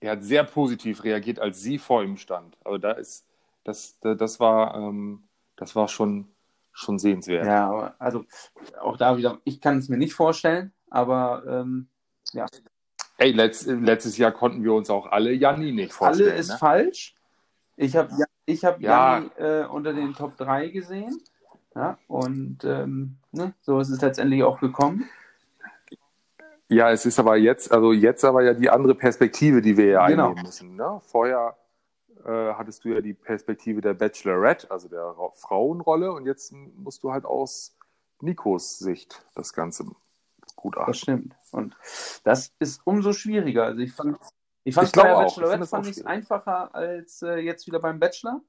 Er 0.00 0.12
hat 0.12 0.22
sehr 0.22 0.44
positiv 0.44 1.04
reagiert, 1.04 1.38
als 1.38 1.60
sie 1.60 1.78
vor 1.78 2.02
ihm 2.02 2.16
stand. 2.16 2.56
Aber 2.64 2.78
da 2.78 2.92
ist, 2.92 3.26
das, 3.64 3.98
das 4.00 4.40
war, 4.40 4.74
ähm, 4.74 5.24
das 5.56 5.76
war 5.76 5.88
schon, 5.88 6.28
schon 6.72 6.98
sehenswert. 6.98 7.46
Ja, 7.46 7.68
aber 7.68 7.94
also 7.98 8.24
auch 8.80 8.96
da 8.96 9.18
wieder, 9.18 9.40
ich 9.44 9.60
kann 9.60 9.78
es 9.78 9.88
mir 9.90 9.98
nicht 9.98 10.14
vorstellen, 10.14 10.72
aber 10.88 11.44
ähm, 11.46 11.88
Ey, 13.18 13.32
letzt, 13.32 13.66
letztes 13.66 14.16
Jahr 14.16 14.32
konnten 14.32 14.62
wir 14.62 14.72
uns 14.72 14.88
auch 14.88 15.06
alle 15.06 15.32
Janni 15.32 15.72
nicht 15.72 15.92
vorstellen. 15.92 16.30
alle 16.30 16.38
ist 16.38 16.48
ne? 16.50 16.58
falsch. 16.58 17.14
Ich 17.76 17.96
habe 17.96 18.10
ich 18.46 18.64
hab 18.64 18.80
Ja. 18.80 19.18
Janni 19.18 19.30
äh, 19.36 19.66
unter 19.66 19.92
den 19.92 20.14
Top 20.14 20.36
3 20.38 20.68
gesehen. 20.68 21.20
Ja, 21.74 21.98
und 22.08 22.64
ähm, 22.64 23.16
ne, 23.30 23.52
so 23.60 23.78
ist 23.78 23.90
es 23.90 24.00
letztendlich 24.00 24.42
auch 24.42 24.58
gekommen. 24.58 25.08
Ja, 26.70 26.90
es 26.92 27.04
ist 27.04 27.18
aber 27.18 27.36
jetzt, 27.36 27.72
also 27.72 27.92
jetzt 27.92 28.24
aber 28.24 28.42
ja 28.44 28.54
die 28.54 28.70
andere 28.70 28.94
Perspektive, 28.94 29.60
die 29.60 29.76
wir 29.76 29.86
ja 29.86 30.06
Genau. 30.06 30.28
einnehmen 30.28 30.44
müssen. 30.44 30.76
Ne? 30.76 31.00
Vorher 31.04 31.56
äh, 32.24 32.52
hattest 32.54 32.84
du 32.84 32.90
ja 32.90 33.00
die 33.00 33.12
Perspektive 33.14 33.80
der 33.80 33.94
Bachelorette, 33.94 34.70
also 34.70 34.88
der 34.88 35.02
Ra 35.02 35.30
Frauenrolle, 35.34 36.12
und 36.12 36.26
jetzt 36.26 36.52
musst 36.52 37.02
du 37.02 37.10
halt 37.12 37.24
aus 37.24 37.76
Nikos 38.20 38.78
Sicht 38.78 39.24
das 39.34 39.52
Ganze 39.52 39.84
Das 40.42 40.54
gutachten. 40.54 40.94
stimmt. 40.94 41.34
Und 41.50 41.76
das 42.22 42.52
ist 42.60 42.82
umso 42.84 43.12
schwieriger. 43.14 43.64
Also 43.64 43.80
ich 43.80 43.92
fand, 43.92 44.18
ich 44.62 44.74
fand 44.74 44.88
Ich 44.88 44.92
bei 44.94 45.02
der 45.02 45.16
auch. 45.16 45.22
Ich 45.22 45.26
Bachelorette 45.34 45.62
es 45.64 45.70
fand 45.70 45.86
ich 45.86 45.96
es 45.96 46.06
einfacher 46.06 46.72
als 46.74 47.22
äh, 47.22 47.36
jetzt 47.38 47.66
wieder 47.66 47.80
beim 47.80 47.98
Bachelor. 47.98 48.42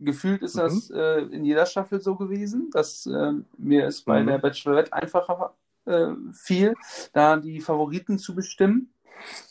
Gefühlt 0.00 0.42
ist 0.42 0.56
Mhm. 0.56 0.60
das 0.60 0.90
äh, 0.90 1.20
in 1.30 1.44
jeder 1.44 1.66
Staffel 1.66 2.00
so 2.00 2.16
gewesen, 2.16 2.70
dass 2.72 3.06
äh, 3.06 3.32
mir 3.58 3.86
es 3.86 4.02
bei 4.02 4.22
Mhm. 4.22 4.26
der 4.26 4.38
Bachelorette 4.38 4.92
einfacher 4.92 5.54
äh, 5.86 6.08
fiel, 6.32 6.74
da 7.12 7.36
die 7.36 7.60
Favoriten 7.60 8.18
zu 8.18 8.34
bestimmen. 8.34 8.92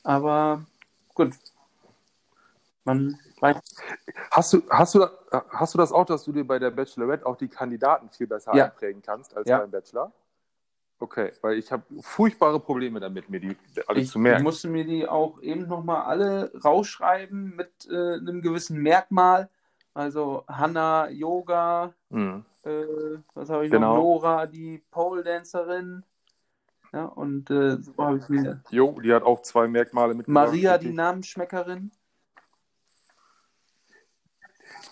Aber 0.03 0.65
gut. 1.13 1.31
Man 2.83 3.19
weiß. 3.39 3.57
Hast 4.31 4.53
du, 4.53 4.63
hast, 4.69 4.95
du, 4.95 5.05
hast 5.49 5.73
du 5.73 5.77
das 5.77 5.91
auch, 5.91 6.05
dass 6.05 6.23
du 6.23 6.31
dir 6.31 6.45
bei 6.45 6.57
der 6.57 6.71
Bachelorette 6.71 7.25
auch 7.25 7.37
die 7.37 7.47
Kandidaten 7.47 8.09
viel 8.09 8.27
besser 8.27 8.55
Ja. 8.55 8.65
einprägen 8.65 9.01
kannst 9.01 9.35
als 9.37 9.47
Ja. 9.47 9.59
beim 9.59 9.69
Bachelor? 9.71 10.11
Okay, 10.99 11.31
weil 11.41 11.57
ich 11.57 11.71
habe 11.71 11.83
furchtbare 12.01 12.59
Probleme 12.59 12.99
damit, 12.99 13.27
mir 13.29 13.39
die 13.39 13.57
alle 13.87 14.01
Ich, 14.01 14.11
zu 14.11 14.19
ich 14.19 14.23
merken. 14.23 14.43
musste 14.43 14.67
mir 14.67 14.85
die 14.85 15.07
auch 15.07 15.41
eben 15.41 15.67
nochmal 15.67 16.03
alle 16.03 16.51
rausschreiben 16.63 17.55
mit 17.55 17.71
äh, 17.89 18.15
einem 18.17 18.41
gewissen 18.41 18.77
Merkmal. 18.81 19.49
Also 19.93 20.43
Hanna, 20.47 21.09
Yoga, 21.09 21.93
Mhm. 22.09 22.45
äh, 22.63 22.85
was 23.33 23.49
habe 23.49 23.65
ich 23.65 23.71
Genau. 23.71 23.95
noch? 23.95 24.01
Nora, 24.01 24.45
die 24.45 24.83
Pole-Dancerin. 24.91 26.03
Ja, 26.93 27.05
und 27.05 27.49
äh, 27.49 27.77
so 27.81 27.95
habe 27.97 28.17
ich 28.17 28.27
mir 28.27 28.61
Jo, 28.69 28.99
die 28.99 29.13
hat 29.13 29.23
auch 29.23 29.41
zwei 29.43 29.67
Merkmale 29.67 30.13
mitgebracht. 30.13 30.47
Maria, 30.47 30.77
die. 30.77 30.91
Namensschmeckerin. 30.91 31.91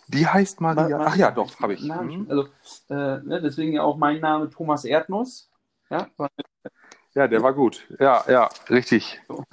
Die 0.07 0.25
heißt 0.25 0.61
Maria. 0.61 0.97
Ma- 0.97 1.05
Ach 1.07 1.15
ja, 1.15 1.29
doch, 1.31 1.59
habe 1.59 1.73
ich. 1.73 1.83
Namen- 1.83 2.23
Mhm. 2.23 2.31
Also, 2.31 2.43
äh, 2.89 3.19
ne, 3.21 3.41
deswegen 3.41 3.73
ja 3.73 3.83
auch 3.83 3.97
mein 3.97 4.19
Name 4.21 4.49
Thomas 4.49 4.85
Erdnuss. 4.85 5.49
Ja, 5.89 6.07
Ja, 7.15 7.27
der 7.27 7.41
war 7.43 7.53
gut. 7.53 7.87
Ja, 7.99 8.23
ja, 8.29 8.49
richtig. 8.69 9.19
So. 9.27 9.43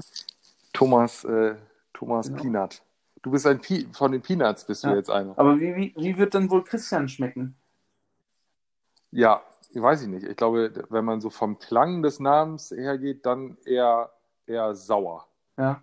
Thomas, 0.73 1.25
äh, 1.25 1.57
Thomas 1.95 2.29
Genau. 2.29 2.43
Peanut. 2.43 2.83
Du 3.23 3.31
bist 3.31 3.47
ein 3.47 3.61
Pi 3.61 3.89
von 3.93 4.13
den 4.13 4.23
Peanuts, 4.23 4.65
bist 4.67 4.85
du 4.85 4.89
Ja. 4.89 4.95
jetzt 4.95 5.11
einer. 5.11 5.37
aber 5.39 5.59
wie, 5.59 5.75
wie, 5.75 5.95
wie 5.97 6.17
wird 6.19 6.35
denn 6.35 6.49
wohl 6.51 6.63
Christian 6.63 7.09
schmecken? 7.09 7.57
Ja, 9.11 9.43
weiß 9.75 10.03
ich 10.03 10.09
nicht. 10.09 10.27
Ich 10.27 10.37
glaube, 10.37 10.73
wenn 10.91 11.05
man 11.05 11.21
so 11.21 11.31
vom 11.31 11.59
Klang 11.59 12.03
des 12.03 12.21
Namens 12.21 12.71
hergeht, 12.71 13.27
dann 13.27 13.57
eher, 13.65 14.11
eher 14.47 14.75
sauer. 14.75 15.27
Ja. 15.57 15.83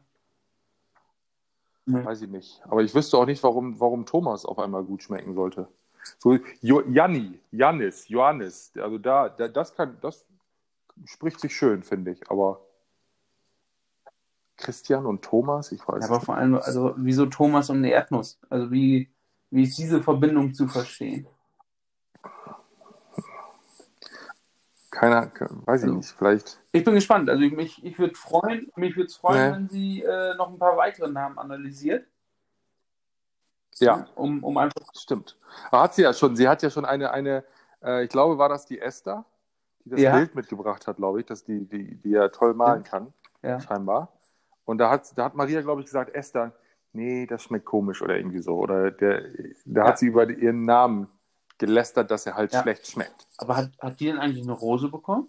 Weiß 1.86 2.22
ich 2.22 2.30
nicht. 2.30 2.62
Aber 2.65 2.82
ich 2.82 2.96
wüsste 2.96 3.17
auch 3.17 3.26
nicht, 3.26 3.43
warum, 3.43 3.80
warum 3.80 4.06
Thomas 4.06 4.46
auf 4.46 4.58
einmal 4.60 4.84
gut 4.84 5.04
schmecken 5.04 5.34
sollte. 5.34 5.67
So, 6.17 6.38
jo 6.62 6.82
Janni, 6.88 7.39
Jannis, 7.52 8.08
Johannes, 8.08 8.72
also 8.78 8.98
da, 8.98 9.30
da, 9.30 9.48
das 9.48 9.76
kann, 9.76 9.98
das 10.02 10.26
spricht 11.06 11.39
sich 11.39 11.56
schön, 11.56 11.84
finde 11.84 12.12
ich. 12.12 12.30
Aber 12.30 12.62
Christian 14.58 15.06
und 15.06 15.24
Thomas, 15.24 15.72
ich 15.72 15.86
weiß 15.86 16.04
Ja, 16.04 16.10
aber 16.10 16.17
es 16.17 16.26
vor 16.26 16.36
allem, 16.36 16.56
also 16.56 16.93
wieso 16.98 17.26
Thomas 17.26 17.69
und 17.69 17.78
eine 17.78 17.91
Erdnuss? 17.91 18.39
Also 18.50 18.72
wie, 18.72 19.10
wie 19.50 19.63
ist 19.63 19.78
diese 19.78 20.02
Verbindung 20.02 20.54
zu 20.54 20.67
verstehen? 20.67 21.28
Keiner, 24.93 25.32
weiß 25.65 25.82
ich 25.82 25.86
Also- 25.89 25.95
nicht, 25.95 26.12
vielleicht. 26.12 26.60
Ich 26.71 26.84
bin 26.84 26.93
gespannt. 26.93 27.29
Also 27.29 27.41
ich, 27.43 27.51
mich, 27.51 27.84
ich 27.84 27.97
würde 27.97 28.13
freuen, 28.15 28.71
mich 28.75 28.95
würde 28.95 29.08
es 29.08 29.15
freuen, 29.15 29.49
Nee. 29.51 29.56
wenn 29.58 29.69
sie 29.69 30.01
äh, 30.03 30.36
noch 30.36 30.49
ein 30.49 30.60
paar 30.60 30.77
weitere 30.77 31.10
Namen 31.10 31.38
analysiert. 31.39 32.06
Ja, 33.79 34.06
Um, 34.15 34.43
um 34.43 34.58
einfach. 34.58 34.86
stimmt. 34.95 35.38
Aber 35.71 35.84
hat 35.84 35.95
sie 35.95 36.03
ja 36.03 36.13
schon, 36.13 36.36
sie 36.36 36.47
hat 36.47 36.62
ja 36.62 36.69
schon 36.69 36.86
eine, 36.86 37.12
eine 37.12 37.43
äh, 37.84 38.03
ich 38.03 38.10
glaube, 38.10 38.38
war 38.38 38.49
das 38.49 38.65
die 38.67 38.79
Esther, 38.79 39.25
die 39.84 39.89
das 39.89 39.99
Ja. 39.99 40.15
Bild 40.15 40.36
mitgebracht 40.36 40.86
hat, 40.86 40.97
glaube 40.97 41.19
ich, 41.21 41.25
dass 41.25 41.43
die, 41.43 41.65
die, 41.67 41.95
die 41.95 42.12
ja 42.12 42.27
toll 42.29 42.53
malen 42.53 42.84
kann, 42.84 43.13
Ja. 43.41 43.60
scheinbar. 43.60 44.13
Und 44.65 44.77
da 44.77 44.89
hat, 44.91 45.17
da 45.17 45.25
hat 45.25 45.36
Maria, 45.36 45.62
glaube 45.62 45.82
ich, 45.82 45.88
gesagt, 45.88 46.13
Esther, 46.13 46.51
nee, 46.93 47.25
das 47.25 47.41
schmeckt 47.43 47.65
komisch 47.65 48.01
oder 48.03 48.15
irgendwie 48.15 48.39
so. 48.41 48.56
Oder 48.58 48.91
der, 48.91 49.23
da 49.65 49.82
Ja. 49.82 49.88
hat 49.88 49.97
sie 49.97 50.08
über 50.08 50.29
ihren 50.29 50.65
Namen 50.65 51.08
gelästert, 51.58 52.12
dass 52.12 52.26
er 52.26 52.36
halt 52.36 52.54
Ja. 52.54 52.62
schlecht 52.62 52.88
schmeckt. 52.88 53.26
Aber 53.38 53.56
hat, 53.56 53.72
hat 53.80 54.00
die 54.00 54.06
denn 54.06 54.20
eigentlich 54.20 54.44
eine 54.44 54.54
Rose 54.54 54.89
bekommen? 54.89 55.28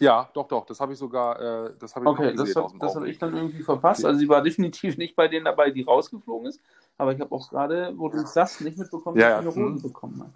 Ja, 0.00 0.30
doch, 0.32 0.48
doch, 0.48 0.64
das 0.64 0.80
habe 0.80 0.94
ich 0.94 0.98
sogar, 0.98 1.38
äh, 1.66 1.76
das 1.78 1.94
habe 1.94 2.06
ich 2.06 2.10
Okay, 2.10 2.34
das, 2.34 2.46
gesehen 2.46 2.78
das 2.78 2.94
habe 2.94 3.10
ich 3.10 3.18
dann 3.18 3.34
irgendwie 3.36 3.62
verpasst. 3.62 4.04
Also 4.04 4.18
sie 4.18 4.28
war 4.28 4.40
definitiv 4.42 4.96
nicht 4.96 5.14
bei 5.14 5.28
denen 5.28 5.44
dabei, 5.44 5.70
die 5.70 5.82
rausgeflogen 5.82 6.48
ist. 6.48 6.60
aber 6.96 7.12
ich 7.12 7.20
habe 7.20 7.34
auch 7.34 7.50
gerade, 7.50 7.92
wo 7.98 8.08
du 8.08 8.24
sagst, 8.26 8.62
nicht 8.62 8.78
mitbekommen, 8.78 9.18
Ja, 9.18 9.28
dass 9.28 9.44
ja, 9.44 9.50
eine 9.50 9.66
Rose 9.66 9.74
hm. 9.74 9.82
bekommen 9.82 10.22
hat. 10.22 10.32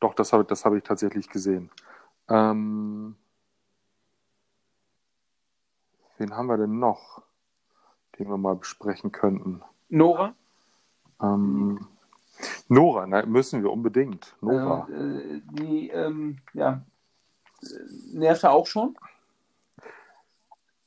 Doch, 0.00 0.14
das 0.14 0.32
habe 0.32 0.44
das 0.44 0.64
hab 0.64 0.74
ich 0.74 0.82
tatsächlich 0.82 1.28
gesehen. 1.28 1.70
Ähm, 2.28 3.14
wen 6.18 6.36
haben 6.36 6.46
wir 6.46 6.56
denn 6.56 6.80
noch, 6.80 7.22
den 8.18 8.28
wir 8.28 8.36
mal 8.36 8.56
besprechen 8.56 9.12
könnten? 9.12 9.62
Nora, 9.88 10.34
Ähm, 11.22 11.86
Nora, 12.68 13.06
nein, 13.06 13.30
müssen 13.30 13.62
wir 13.62 13.70
unbedingt. 13.70 14.34
Nora. 14.40 14.88
äh, 14.90 15.40
die 15.52 15.90
ähm, 15.90 16.38
ja, 16.54 16.82
äh, 17.62 17.66
nervte 18.12 18.50
auch 18.50 18.66
schon. 18.66 18.96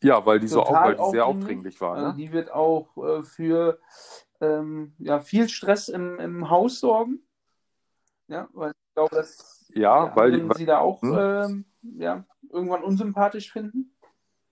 ja, 0.02 0.26
weil 0.26 0.40
die 0.40 0.48
so 0.48 0.62
auch, 0.62 0.68
total 0.68 0.98
weil 0.98 1.06
die 1.06 1.12
sehr 1.12 1.26
aufdringlich. 1.26 1.80
war. 1.82 2.02
Ne? 2.10 2.14
die 2.18 2.32
wird 2.32 2.52
auch 2.52 2.98
äh, 2.98 3.24
für 3.24 3.80
ähm, 4.42 4.94
ja, 5.00 5.20
viel 5.20 5.48
Stress 5.50 5.88
im, 5.88 6.20
im 6.20 6.50
Haus 6.50 6.80
sorgen. 6.80 7.20
Ja, 8.28 8.50
weil 8.54 8.72
ich 8.72 8.94
glaube, 8.96 9.16
dass 9.16 9.66
Ja, 9.70 10.08
die 10.10 10.16
weil 10.16 10.34
anderen 10.34 10.54
sie 10.58 10.66
da 10.66 10.80
auch 10.80 11.02
Hm? 11.02 11.18
ähm, 11.18 11.66
ja, 11.98 12.26
irgendwann 12.50 12.84
unsympathisch 12.84 13.52
finden 13.52 13.96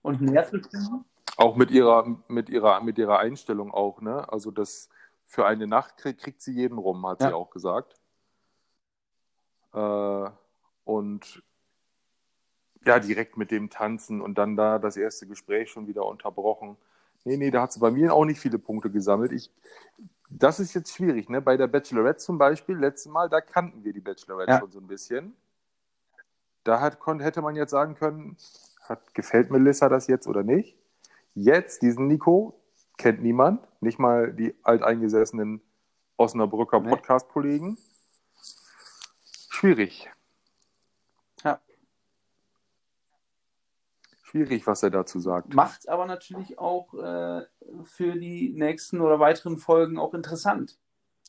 und 0.02 0.22
nervig 0.22 0.66
finden. 0.70 1.04
Auch 1.36 1.56
mit 1.56 1.70
ihrer, 1.72 2.06
mit 2.28 2.48
ihrer, 2.48 2.80
mit 2.80 2.96
ihrer 2.96 3.18
Einstellung 3.18 3.74
auch, 3.74 4.00
ne? 4.00 4.32
Also 4.32 4.52
das 4.52 4.88
für 5.26 5.46
eine 5.46 5.66
Nacht 5.66 5.96
kriegt, 5.96 6.20
kriegt 6.20 6.42
sie 6.42 6.52
jeden 6.52 6.78
rum, 6.78 7.06
hat 7.06 7.20
sie 7.20 7.28
Ja. 7.28 7.34
auch 7.34 7.50
gesagt. 7.50 7.96
Äh, 9.72 10.30
und 10.84 11.42
ja, 12.86 12.98
direkt 12.98 13.36
mit 13.36 13.50
dem 13.50 13.70
Tanzen 13.70 14.20
und 14.20 14.36
dann 14.36 14.56
da 14.56 14.78
das 14.78 14.96
erste 14.96 15.26
Gespräch 15.26 15.70
schon 15.70 15.86
wieder 15.86 16.04
unterbrochen. 16.04 16.76
Nee, 17.24 17.38
nee, 17.38 17.50
da 17.50 17.62
hat 17.62 17.72
sie 17.72 17.80
bei 17.80 17.90
mir 17.90 18.12
auch 18.12 18.26
nicht 18.26 18.38
viele 18.38 18.58
Punkte 18.58 18.90
gesammelt. 18.90 19.32
Ich, 19.32 19.50
das 20.28 20.60
ist 20.60 20.74
jetzt 20.74 20.94
schwierig, 20.94 21.30
ne? 21.30 21.40
Bei 21.40 21.56
der 21.56 21.66
Bachelorette 21.66 22.18
zum 22.18 22.36
Beispiel, 22.36 22.76
letztes 22.76 23.10
Mal, 23.10 23.30
da 23.30 23.40
kannten 23.40 23.82
wir 23.84 23.94
die 23.94 24.00
Bachelorette 24.00 24.52
Ja. 24.52 24.58
schon 24.58 24.70
so 24.70 24.80
ein 24.80 24.86
bisschen. 24.86 25.34
Da 26.64 26.80
hat, 26.80 26.98
hätte 27.20 27.42
man 27.42 27.56
jetzt 27.56 27.70
sagen 27.70 27.94
können, 27.94 28.36
hat, 28.82 29.14
gefällt 29.14 29.50
Melissa 29.50 29.88
das 29.88 30.06
jetzt 30.06 30.26
oder 30.26 30.42
nicht? 30.42 30.76
Jetzt, 31.34 31.82
diesen 31.82 32.06
Nico, 32.06 32.58
kennt 32.96 33.22
niemand, 33.22 33.60
nicht 33.80 33.98
mal 33.98 34.32
die 34.32 34.54
alteingesessenen 34.62 35.60
Osnabrücker 36.16 36.80
Nee. 36.80 36.90
Podcast-Kollegen. 36.90 37.76
Schwierig. 39.50 40.10
Ja. 41.42 41.60
Schwierig, 44.22 44.66
was 44.66 44.82
er 44.82 44.90
dazu 44.90 45.18
sagt. 45.20 45.54
Macht 45.54 45.80
es 45.80 45.86
aber 45.86 46.06
natürlich 46.06 46.58
auch 46.58 46.94
äh, 46.94 47.46
für 47.84 48.12
die 48.14 48.50
nächsten 48.50 49.00
oder 49.00 49.20
weiteren 49.20 49.58
Folgen 49.58 49.98
auch 49.98 50.14
interessant 50.14 50.78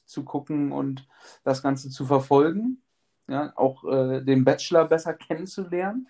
zu 0.06 0.24
gucken 0.24 0.72
und 0.72 1.08
das 1.44 1.64
Ganze 1.64 1.90
zu 1.90 2.06
verfolgen. 2.06 2.82
Ja, 3.28 3.54
auch 3.56 3.84
äh, 3.86 4.22
den 4.22 4.44
Bachelor 4.46 4.86
besser 4.88 5.14
kennenzulernen. 5.16 6.08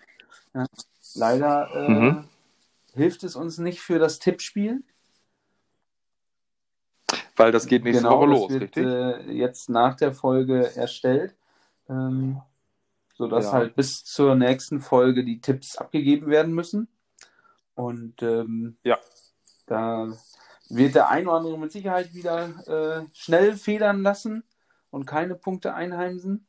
Ja, 0.52 0.66
leider 1.14 1.70
äh, 1.74 1.88
Mhm. 1.88 2.24
hilft 2.92 3.24
es 3.24 3.36
uns 3.36 3.56
nicht 3.58 3.80
für 3.80 3.98
das 3.98 4.18
Tippspiel. 4.18 4.82
Weil 7.36 7.52
das 7.52 7.66
geht 7.66 7.84
nächste 7.84 8.04
genau, 8.04 8.20
Woche 8.20 8.26
los, 8.30 8.50
wird 8.50 8.62
richtig? 8.62 8.86
äh, 8.86 9.32
jetzt 9.32 9.68
nach 9.68 9.94
der 9.94 10.12
Folge 10.12 10.74
erstellt, 10.74 11.36
ähm, 11.88 12.40
sodass 13.14 13.46
Ja. 13.46 13.52
halt 13.52 13.76
bis 13.76 14.04
zur 14.04 14.34
nächsten 14.34 14.80
Folge 14.80 15.24
die 15.24 15.40
Tipps 15.40 15.76
abgegeben 15.76 16.28
werden 16.28 16.54
müssen. 16.54 16.88
Und 17.74 18.22
ähm, 18.22 18.76
Ja. 18.84 18.98
da 19.66 20.08
wird 20.70 20.94
der 20.94 21.08
ein 21.10 21.26
oder 21.28 21.36
andere 21.36 21.58
mit 21.58 21.72
Sicherheit 21.72 22.14
wieder 22.14 22.48
äh, 22.66 23.06
schnell 23.12 23.56
federn 23.56 24.02
lassen 24.02 24.42
und 24.90 25.06
keine 25.06 25.34
Punkte 25.34 25.74
einheimsen. 25.74 26.46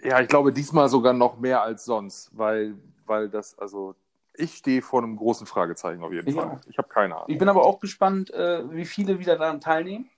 Ja, 0.00 0.20
ich 0.20 0.28
glaube 0.28 0.52
diesmal 0.52 0.88
sogar 0.88 1.12
noch 1.12 1.38
mehr 1.38 1.62
als 1.62 1.84
sonst, 1.84 2.30
weil, 2.36 2.76
weil 3.04 3.28
das, 3.28 3.58
also 3.58 3.96
ich 4.38 4.54
stehe 4.56 4.82
vor 4.82 5.02
einem 5.02 5.16
großen 5.16 5.46
Fragezeichen 5.46 6.02
auf 6.02 6.12
jeden 6.12 6.28
Ich 6.28 6.34
Fall. 6.34 6.44
auch. 6.44 6.60
Ich 6.68 6.78
habe 6.78 6.88
keine 6.88 7.14
Ahnung. 7.14 7.26
Ich 7.28 7.38
bin 7.38 7.48
aber 7.48 7.64
auch 7.64 7.80
gespannt, 7.80 8.30
äh, 8.30 8.70
wie 8.70 8.84
viele 8.84 9.18
wieder 9.18 9.36
daran 9.36 9.60
teilnehmen. 9.60 10.08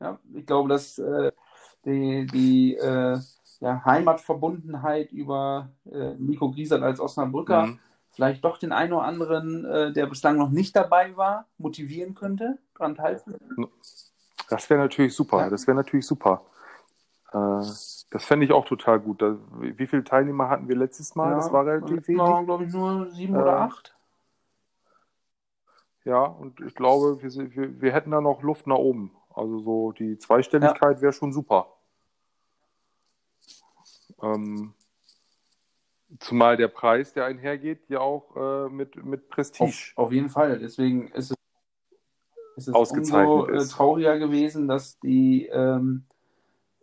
Ja, 0.00 0.18
ich 0.34 0.46
glaube, 0.46 0.68
dass 0.68 0.98
äh, 0.98 1.32
die, 1.84 2.26
die 2.26 2.76
äh, 2.76 3.18
ja, 3.60 3.84
Heimatverbundenheit 3.84 5.12
über 5.12 5.70
äh, 5.90 6.14
Nico 6.14 6.50
Griesert 6.50 6.82
als 6.82 7.00
Osnabrücker 7.00 7.66
Mhm. 7.66 7.78
vielleicht 8.10 8.44
doch 8.44 8.58
den 8.58 8.72
einen 8.72 8.92
oder 8.92 9.04
anderen, 9.04 9.64
äh, 9.64 9.92
der 9.92 10.06
bislang 10.06 10.36
noch 10.36 10.50
nicht 10.50 10.74
dabei 10.74 11.16
war, 11.16 11.46
motivieren 11.58 12.14
könnte, 12.14 12.58
daran 12.76 12.94
teilzunehmen. 12.94 13.70
Das 14.48 14.68
wäre 14.68 14.80
natürlich 14.80 15.14
super. 15.14 15.38
Ja. 15.38 15.50
Das 15.50 15.66
wäre 15.66 15.76
natürlich 15.76 16.06
super. 16.06 16.44
Äh, 17.32 17.62
das 18.12 18.26
fände 18.26 18.44
ich 18.44 18.52
auch 18.52 18.66
total 18.66 19.00
gut. 19.00 19.22
Da, 19.22 19.38
wie 19.58 19.86
viele 19.86 20.04
Teilnehmer 20.04 20.50
hatten 20.50 20.68
wir 20.68 20.76
letztes 20.76 21.14
Mal? 21.14 21.34
das 21.34 21.50
war 21.50 21.64
relativ 21.64 22.06
wenig. 22.06 22.20
war, 22.20 22.44
glaube 22.44 22.64
ich, 22.64 22.72
nur 22.72 23.10
sieben 23.10 23.34
Äh, 23.34 23.38
oder 23.38 23.60
acht. 23.60 23.96
Ja, 26.04 26.24
und 26.24 26.60
ich 26.60 26.74
glaube, 26.74 27.22
wir, 27.22 27.56
wir, 27.56 27.80
wir 27.80 27.92
hätten 27.92 28.10
da 28.10 28.20
noch 28.20 28.42
Luft 28.42 28.66
nach 28.66 28.76
oben. 28.76 29.16
Also 29.34 29.60
so 29.60 29.92
die 29.92 30.18
Zweistelligkeit 30.18 31.00
wäre 31.00 31.14
schon 31.14 31.32
super. 31.32 31.68
Ähm, 34.22 34.74
zumal 36.20 36.58
der 36.58 36.68
Preis, 36.68 37.14
der 37.14 37.24
einhergeht, 37.24 37.88
ja 37.88 38.00
auch 38.00 38.36
äh, 38.36 38.68
mit, 38.68 39.02
mit 39.02 39.30
Prestige. 39.30 39.92
Auf, 39.96 40.06
auf 40.06 40.12
jeden 40.12 40.28
Fall. 40.28 40.58
Deswegen 40.58 41.08
ist 41.12 41.30
es, 41.30 41.36
ist 42.56 42.68
es 42.68 42.74
Ausgezeichnet 42.74 43.26
umso 43.26 43.52
äh, 43.52 43.56
ist. 43.56 43.70
trauriger 43.70 44.18
gewesen, 44.18 44.68
dass 44.68 44.98
die, 45.00 45.46
ähm, 45.46 46.04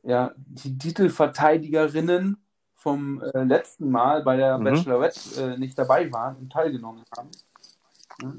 ja, 0.03 0.31
die 0.35 0.77
Titelverteidigerinnen 0.77 2.37
vom 2.75 3.21
äh, 3.21 3.43
letzten 3.43 3.91
Mal 3.91 4.23
bei 4.23 4.37
der 4.37 4.57
Mhm. 4.57 4.63
Bachelorette 4.63 5.19
äh, 5.41 5.57
nicht 5.57 5.77
dabei 5.77 6.11
waren 6.11 6.37
und 6.37 6.51
teilgenommen 6.51 7.03
haben. 7.15 7.29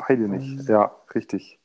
Beide 0.06 0.28
nicht. 0.28 0.68
Ja, 0.68 0.94
richtig. 1.14 1.58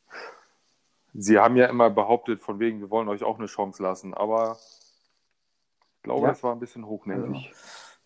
Sie 1.14 1.40
haben 1.40 1.56
ja 1.56 1.68
immer 1.68 1.90
behauptet, 1.90 2.42
von 2.42 2.60
wegen, 2.60 2.82
wir 2.82 2.90
wollen 2.90 3.08
euch 3.08 3.24
auch 3.24 3.38
eine 3.38 3.48
Chance 3.48 3.82
lassen, 3.82 4.14
aber 4.14 4.58
ich 5.98 6.04
glaube, 6.04 6.28
Ja. 6.28 6.32
es 6.34 6.44
war 6.44 6.52
ein 6.54 6.60
bisschen 6.60 6.86
hochnäsig. 6.86 7.54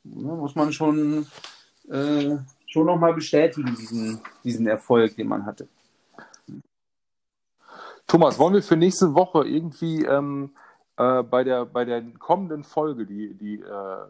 Ja, 0.03 0.35
muss 0.35 0.55
man 0.55 0.71
schon, 0.71 1.25
äh, 1.89 2.37
schon 2.67 2.85
nochmal 2.85 3.13
bestätigen, 3.13 3.75
diesen, 3.75 4.21
diesen 4.43 4.67
Erfolg, 4.67 5.15
den 5.15 5.27
man 5.27 5.45
hatte. 5.45 5.67
Thomas, 8.07 8.39
wollen 8.39 8.53
wir 8.55 8.63
für 8.63 8.77
nächste 8.77 9.13
Woche 9.13 9.47
irgendwie 9.47 10.03
ähm, 10.05 10.55
äh, 10.99 11.23
bei, 11.23 11.45
der, 11.45 11.65
bei 11.65 11.85
der 11.85 12.03
kommenden 12.19 12.63
Folge, 12.65 13.05
die, 13.05 13.33
die, 13.33 13.61
äh, 13.61 14.05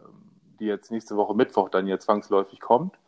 die 0.58 0.66
jetzt 0.66 0.90
nächste 0.90 1.16
Woche 1.16 1.34
Mittwoch 1.34 1.68
dann 1.68 1.86
ja 1.86 1.98
zwangsläufig 2.00 2.60
kommt, 2.60 2.98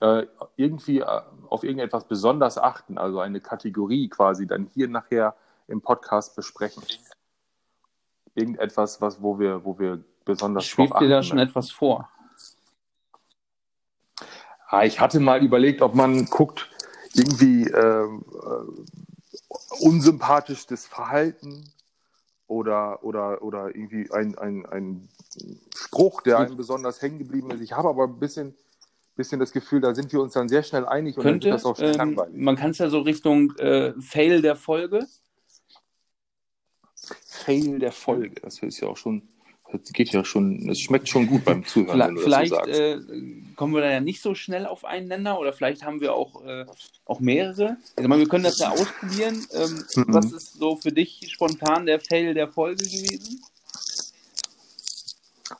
äh, 0.00 0.26
irgendwie 0.56 1.00
äh, 1.00 1.20
auf 1.48 1.64
irgendetwas 1.64 2.06
besonders 2.06 2.56
achten, 2.56 2.98
also 2.98 3.18
eine 3.18 3.40
Kategorie 3.40 4.08
quasi 4.08 4.46
dann 4.46 4.70
hier 4.72 4.86
nachher 4.86 5.34
im 5.66 5.80
Podcast 5.82 6.36
besprechen? 6.36 6.84
Irgendetwas, 8.34 9.00
was, 9.00 9.20
wo 9.20 9.38
wir, 9.40 9.64
wo 9.64 9.76
wir 9.76 10.02
besonders 10.24 10.64
Schwebt 10.64 11.00
dir 11.00 11.08
da 11.08 11.22
schon 11.24 11.38
etwas 11.38 11.72
vor? 11.72 12.08
Ah, 14.68 14.84
ich 14.84 15.00
hatte 15.00 15.18
mal 15.18 15.42
überlegt, 15.42 15.82
ob 15.82 15.96
man 15.96 16.26
guckt, 16.26 16.70
irgendwie 17.12 17.64
ähm, 17.64 18.24
äh, 18.32 19.84
unsympathischstes 19.84 20.86
Verhalten 20.86 21.72
oder, 22.52 23.02
oder, 23.02 23.42
oder 23.42 23.74
irgendwie 23.74 24.10
ein, 24.12 24.36
ein, 24.36 24.66
ein 24.66 25.08
Spruch, 25.74 26.20
der 26.20 26.38
einem 26.38 26.56
besonders 26.56 27.00
hängen 27.00 27.18
geblieben 27.18 27.50
ist. 27.50 27.62
Ich 27.62 27.72
habe 27.72 27.88
aber 27.88 28.04
ein 28.04 28.18
bisschen, 28.18 28.54
bisschen 29.16 29.40
das 29.40 29.52
Gefühl, 29.52 29.80
da 29.80 29.94
sind 29.94 30.12
wir 30.12 30.20
uns 30.20 30.34
dann 30.34 30.50
sehr 30.50 30.62
schnell 30.62 30.84
einig 30.84 31.16
und 31.16 31.22
Könnte, 31.22 31.48
dann 31.48 31.54
wird 31.54 31.64
das 31.64 31.64
auch 31.64 31.76
schnell 31.76 31.92
ähm, 31.92 31.98
langweilig. 31.98 32.36
man 32.36 32.56
kann 32.56 32.70
es 32.70 32.78
ja 32.78 32.90
so 32.90 33.00
Richtung 33.00 33.56
äh, 33.56 33.94
Fail 34.00 34.42
der 34.42 34.56
Folge. 34.56 35.06
Fail 37.24 37.78
der 37.78 37.92
Folge, 37.92 38.40
das 38.42 38.58
ist 38.58 38.80
ja 38.80 38.88
auch 38.88 38.98
schon, 38.98 39.22
das 39.72 39.92
geht 39.92 40.10
ja 40.12 40.24
schon, 40.24 40.68
es 40.68 40.80
schmeckt 40.80 41.08
schon 41.08 41.26
gut 41.26 41.44
beim 41.44 41.64
Zuhören, 41.64 41.98
wenn 41.98 42.18
Vielleicht, 42.18 42.52
du 42.52 42.56
das 42.56 42.66
so 42.66 42.72
sagst. 42.72 42.80
äh, 42.80 43.54
kommen 43.56 43.74
wir 43.74 43.80
da 43.80 43.90
ja 43.90 44.00
nicht 44.00 44.20
so 44.22 44.34
schnell 44.34 44.66
auf 44.66 44.84
einen 44.84 45.08
Nenner 45.08 45.38
oder 45.38 45.52
vielleicht 45.52 45.84
haben 45.84 46.00
wir 46.00 46.14
auch, 46.14 46.44
äh, 46.44 46.66
auch 47.04 47.20
mehrere. 47.20 47.76
Also, 47.96 48.08
meine, 48.08 48.20
wir 48.20 48.28
können 48.28 48.44
das 48.44 48.58
ja 48.58 48.70
ausprobieren. 48.70 49.46
Ähm, 49.52 49.84
Mhm. 49.96 50.04
Was 50.08 50.32
ist 50.32 50.54
so 50.54 50.76
für 50.76 50.92
dich 50.92 51.28
spontan 51.30 51.86
der 51.86 52.00
Fail 52.00 52.34
der 52.34 52.48
Folge 52.48 52.84
gewesen? 52.84 53.42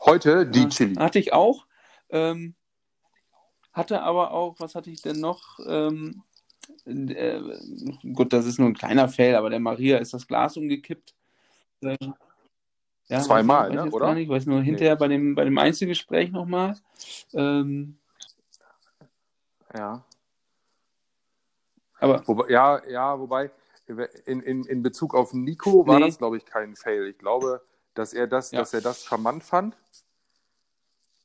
Heute 0.04 0.46
die 0.46 0.60
Ja, 0.60 0.68
Chili. 0.68 0.94
Hatte 0.96 1.18
ich 1.18 1.32
auch. 1.32 1.66
Ähm, 2.10 2.54
hatte 3.72 4.02
aber 4.02 4.32
auch, 4.32 4.56
was 4.58 4.74
hatte 4.74 4.90
ich 4.90 5.02
denn 5.02 5.20
noch? 5.20 5.58
Ähm, 5.66 6.22
äh, 6.86 7.40
gut, 8.12 8.32
das 8.32 8.46
ist 8.46 8.58
nur 8.58 8.68
ein 8.68 8.74
kleiner 8.74 9.08
Fail, 9.08 9.34
aber 9.34 9.50
der 9.50 9.60
Maria 9.60 9.98
ist 9.98 10.14
das 10.14 10.26
Glas 10.26 10.56
umgekippt. 10.56 11.14
Ja, 13.08 13.20
Zweimal, 13.20 13.64
weiß 13.64 13.68
ich, 13.70 13.74
ne, 13.74 13.78
weiß 13.80 13.84
jetzt 13.86 13.94
oder? 13.94 14.06
Gar 14.06 14.14
nicht, 14.14 14.28
weiß 14.30 14.46
nur 14.46 14.62
hinterher 14.62 14.96
bei 14.96 15.08
dem, 15.08 15.34
bei 15.34 15.44
dem 15.44 15.58
Einzelgespräch 15.58 16.30
nochmal. 16.30 16.76
Ähm, 17.34 17.98
Ja. 19.76 20.04
aber 21.98 22.26
Wobei, 22.26 22.50
ja, 22.50 22.82
ja, 22.88 23.18
wobei, 23.18 23.50
in, 24.26 24.40
in, 24.40 24.64
in 24.64 24.82
Bezug 24.82 25.14
auf 25.14 25.32
Nico 25.34 25.86
war 25.86 25.98
Nee. 25.98 26.06
das, 26.06 26.18
glaube 26.18 26.36
ich, 26.36 26.44
kein 26.44 26.76
Fail. 26.76 27.06
Ich 27.08 27.18
glaube, 27.18 27.62
dass 27.94 28.12
er 28.12 28.26
das, 28.26 28.50
Ja. 28.52 28.60
dass 28.60 28.72
er 28.74 28.80
das 28.80 29.04
charmant 29.04 29.42
fand. 29.44 29.76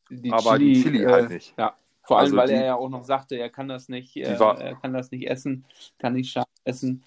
Die 0.10 0.32
Aber 0.32 0.58
die 0.58 0.82
Chili 0.82 1.04
halt 1.04 1.30
nicht. 1.30 1.54
Ja, 1.58 1.76
vor 2.04 2.18
allem, 2.18 2.26
Also 2.26 2.38
weil 2.38 2.48
die- 2.48 2.54
er 2.54 2.66
ja 2.66 2.76
auch 2.76 2.90
noch 2.90 3.04
sagte, 3.04 3.36
er 3.36 3.50
kann 3.50 3.68
das 3.68 3.90
nicht, 3.90 4.16
äh, 4.18 4.40
war- 4.40 4.60
er 4.60 4.76
kann 4.76 4.94
das 4.94 5.12
nicht 5.12 5.30
essen, 5.30 5.66
kann 6.00 6.14
nicht 6.14 6.32
scharf 6.32 6.48
essen. 6.64 7.04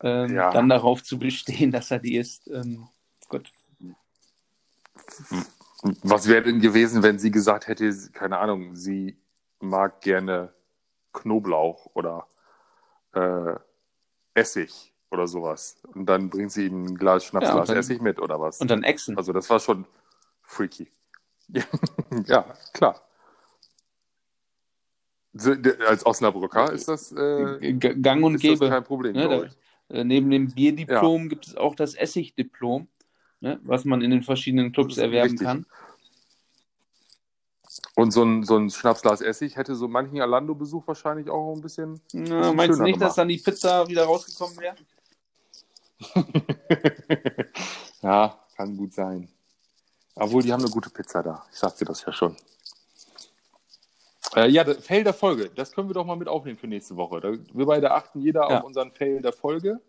Ähm, 0.00 0.34
Ja. 0.34 0.50
Dann 0.52 0.68
darauf 0.68 1.02
zu 1.02 1.18
bestehen, 1.18 1.70
dass 1.72 1.90
er 1.90 1.98
die 1.98 2.16
isst. 2.16 2.48
Ähm, 2.48 2.88
gut. 3.28 3.50
Was 6.02 6.28
wäre 6.28 6.42
denn 6.42 6.60
gewesen, 6.60 7.02
wenn 7.02 7.18
sie 7.18 7.30
gesagt 7.30 7.68
hätte, 7.68 7.92
keine 8.12 8.38
Ahnung, 8.38 8.74
sie 8.74 9.18
mag 9.60 10.00
gerne 10.00 10.52
Knoblauch 11.12 11.90
oder 11.94 12.26
äh, 13.12 13.54
Essig 14.34 14.92
oder 15.10 15.26
sowas. 15.26 15.76
Und 15.94 16.06
dann 16.06 16.28
bringt 16.30 16.52
sie 16.52 16.66
ihm 16.66 16.84
ein 16.84 16.94
Glas 16.96 17.24
Schnapsglas 17.24 17.68
Ja, 17.68 17.76
Essig 17.76 18.00
mit 18.00 18.20
oder 18.20 18.40
was? 18.40 18.60
Und 18.60 18.70
dann 18.70 18.82
Echsen. 18.82 19.16
Also 19.16 19.32
das 19.32 19.48
war 19.50 19.60
schon 19.60 19.86
freaky. 20.42 20.88
ja, 22.26 22.44
klar. 22.72 23.00
Als 25.86 26.06
Osnabrücker 26.06 26.72
ist 26.72 26.88
das, 26.88 27.12
äh, 27.12 27.72
Gang 27.74 28.22
und 28.24 28.38
Gäbe. 28.38 28.68
kein 28.68 28.84
Problem, 28.84 29.14
Ne, 29.14 29.28
da-. 29.28 29.94
Äh, 29.94 30.04
Neben 30.04 30.30
dem 30.30 30.52
Bierdiplom 30.52 31.28
gibt 31.28 31.46
es 31.48 31.56
auch 31.56 31.74
das 31.74 31.94
Essigdiplom, 31.94 32.88
ne, 33.44 33.60
was 33.62 33.84
man 33.84 34.00
in 34.02 34.10
den 34.10 34.22
verschiedenen 34.22 34.72
Clubs 34.72 34.96
erwerben 34.96 35.30
richtig. 35.32 35.46
kann. 35.46 35.66
Und 37.96 38.10
so 38.12 38.22
ein, 38.24 38.42
so 38.42 38.56
ein 38.56 38.70
Schnapsglas 38.70 39.20
Essig 39.20 39.56
hätte 39.56 39.74
so 39.76 39.86
manchen 39.86 40.20
Alando-Besuch 40.20 40.86
wahrscheinlich 40.86 41.28
auch 41.30 41.54
ein 41.54 41.60
bisschen. 41.60 42.00
Na, 42.12 42.22
Bisschen 42.40 42.56
meinst 42.56 42.78
du 42.80 42.82
nicht, 42.82 42.94
dass 43.00 43.00
gemacht. 43.14 43.18
dann 43.18 43.28
die 43.28 43.38
Pizza 43.38 43.86
wieder 43.88 44.04
rausgekommen 44.04 44.56
wäre? 44.58 44.76
ja, 48.02 48.38
kann 48.56 48.76
gut 48.76 48.92
sein. 48.94 49.28
Obwohl, 50.16 50.42
die 50.42 50.52
haben 50.52 50.62
eine 50.62 50.70
gute 50.70 50.90
Pizza 50.90 51.22
da. 51.22 51.44
Ich 51.52 51.58
sagte 51.58 51.84
das 51.84 52.04
ja 52.04 52.12
schon. 52.12 52.36
Äh, 54.36 54.48
ja, 54.48 54.64
Fail 54.64 55.04
der 55.04 55.14
Folge. 55.14 55.50
Das 55.54 55.72
können 55.72 55.88
wir 55.88 55.94
doch 55.94 56.04
mal 56.06 56.16
mit 56.16 56.28
aufnehmen 56.28 56.58
für 56.58 56.66
nächste 56.66 56.96
Woche. 56.96 57.20
Da, 57.20 57.32
wir 57.32 57.66
beide 57.66 57.90
achten 57.92 58.20
jeder 58.20 58.48
Ja. 58.50 58.58
auf 58.58 58.64
unseren 58.64 58.90
Fail 58.92 59.20
der 59.22 59.32
Folge 59.32 59.80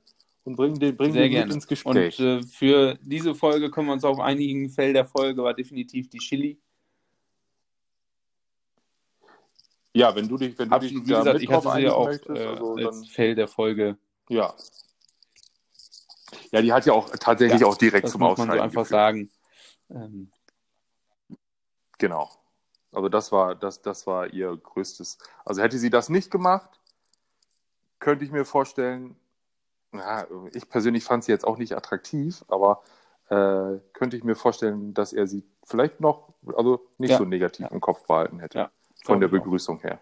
und 0.45 0.55
bringen 0.55 0.79
den, 0.79 0.95
bringen 0.95 1.13
Sehr 1.13 1.23
den 1.23 1.31
gerne. 1.31 1.45
mit 1.47 1.55
ins 1.55 1.65
Und 1.65 1.67
Gespräch. 1.67 2.19
äh, 2.19 2.41
für 2.43 2.97
diese 3.01 3.35
Folge 3.35 3.69
können 3.69 3.87
wir 3.87 3.93
uns 3.93 4.03
auf 4.05 4.19
einigen 4.19 4.69
Fell 4.69 4.93
der 4.93 5.05
Folge 5.05 5.43
war 5.43 5.53
definitiv 5.53 6.09
die 6.09 6.19
Chili. 6.19 6.57
ja, 9.93 10.13
wenn 10.15 10.27
du 10.27 10.37
dich, 10.37 10.57
wenn 10.59 10.69
du 10.69 10.75
Absolut, 10.75 11.01
dich 11.03 11.07
wie 11.09 11.11
da 11.13 11.17
gesagt, 11.19 11.41
ich 11.41 11.49
hatte 11.49 11.71
sie 11.71 11.81
ja 11.81 11.93
auch 11.93 12.05
möchtest, 12.05 12.41
äh, 12.41 12.47
also 12.47 12.75
als 12.75 12.83
dann, 12.83 13.05
Fell 13.05 13.35
der 13.35 13.47
Folge. 13.47 13.97
ja. 14.29 14.53
Ja, 16.51 16.61
die 16.61 16.71
hat 16.71 16.85
ja 16.85 16.93
auch 16.93 17.09
tatsächlich 17.17 17.61
Ja, 17.61 17.67
auch 17.67 17.77
direkt 17.77 18.05
Das 18.05 18.11
zum 18.11 18.21
muss 18.21 18.37
man 18.37 18.51
so 18.51 18.59
einfach 18.59 18.85
sagen. 18.85 19.29
Ähm, 19.89 20.31
Genau. 21.97 22.29
Also 22.91 23.09
das 23.09 23.31
war, 23.31 23.55
das, 23.55 23.81
das 23.81 24.05
war 24.05 24.33
ihr 24.33 24.55
größtes. 24.55 25.17
Also 25.45 25.61
hätte 25.61 25.77
sie 25.77 25.89
das 25.89 26.09
nicht 26.09 26.29
gemacht, 26.29 26.69
könnte 27.99 28.25
ich 28.25 28.31
mir 28.31 28.45
vorstellen, 28.45 29.15
na, 29.95 30.25
ich 30.53 30.69
persönlich 30.69 31.03
fand 31.03 31.23
sie 31.23 31.31
jetzt 31.31 31.45
auch 31.45 31.57
nicht 31.57 31.75
attraktiv, 31.75 32.43
aber 32.47 32.81
äh, 33.29 33.79
könnte 33.93 34.17
ich 34.17 34.23
mir 34.23 34.35
vorstellen, 34.35 34.93
dass 34.93 35.11
er 35.13 35.25
sie 35.27 35.43
vielleicht 35.63 35.99
noch, 35.99 36.33
also 36.55 36.85
nicht 36.97 37.11
Ja. 37.11 37.17
so 37.17 37.25
negativ 37.25 37.65
Ja. 37.65 37.71
im 37.71 37.81
Kopf 37.81 38.05
behalten 38.05 38.39
hätte. 38.39 38.57
Ja, 38.59 38.71
von 39.03 39.19
der 39.19 39.27
auch. 39.29 39.33
Begrüßung 39.33 39.79
her. 39.79 39.99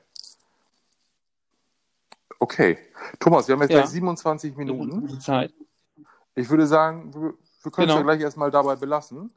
Okay. 2.39 2.77
Thomas, 3.19 3.47
wir 3.47 3.53
haben 3.55 3.61
jetzt 3.61 3.71
Ja. 3.71 3.79
gleich 3.79 3.89
27 3.91 4.55
Minuten. 4.57 5.19
Zeit. 5.19 5.53
Ich 6.35 6.49
würde 6.49 6.67
sagen, 6.67 7.13
wir, 7.13 7.21
wir 7.21 7.71
können 7.71 7.87
es 7.89 7.93
Genau. 7.93 7.95
ja 7.97 8.01
gleich 8.01 8.21
erstmal 8.21 8.51
dabei 8.51 8.75
belassen. 8.75 9.31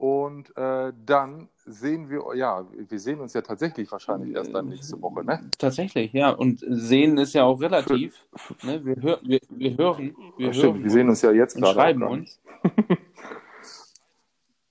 Und 0.00 0.56
äh, 0.56 0.94
dann 1.04 1.50
sehen 1.66 2.08
wir, 2.08 2.34
ja, 2.34 2.66
wir 2.72 2.98
sehen 2.98 3.20
uns 3.20 3.34
ja 3.34 3.42
tatsächlich 3.42 3.92
wahrscheinlich 3.92 4.34
erst 4.34 4.54
dann 4.54 4.68
nächste 4.70 5.00
Woche, 5.02 5.22
ne? 5.22 5.50
Tatsächlich, 5.58 6.14
ja. 6.14 6.30
Und 6.30 6.64
sehen 6.66 7.18
ist 7.18 7.34
ja 7.34 7.44
auch 7.44 7.60
relativ. 7.60 8.26
Ne? 8.62 8.82
Wir, 8.82 8.96
hör, 9.02 9.20
wir, 9.22 9.40
wir 9.50 9.76
hören. 9.76 10.16
Wir 10.38 10.46
Ja, 10.46 10.52
stimmt, 10.54 10.72
hören 10.76 10.84
wir 10.84 10.90
sehen 10.90 11.08
uns 11.10 11.20
ja 11.20 11.32
jetzt 11.32 11.54
gerade. 11.54 11.74
schreiben 11.74 12.02
uns. 12.02 12.40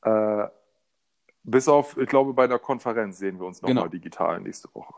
Äh, 0.02 0.48
bis 1.44 1.68
auf, 1.68 1.98
ich 1.98 2.08
glaube, 2.08 2.34
bei 2.34 2.48
der 2.48 2.58
Konferenz 2.58 3.18
sehen 3.18 3.38
wir 3.38 3.46
uns 3.46 3.62
nochmal 3.62 3.76
Genau. 3.76 3.88
digital 3.90 4.40
nächste 4.40 4.74
Woche. 4.74 4.94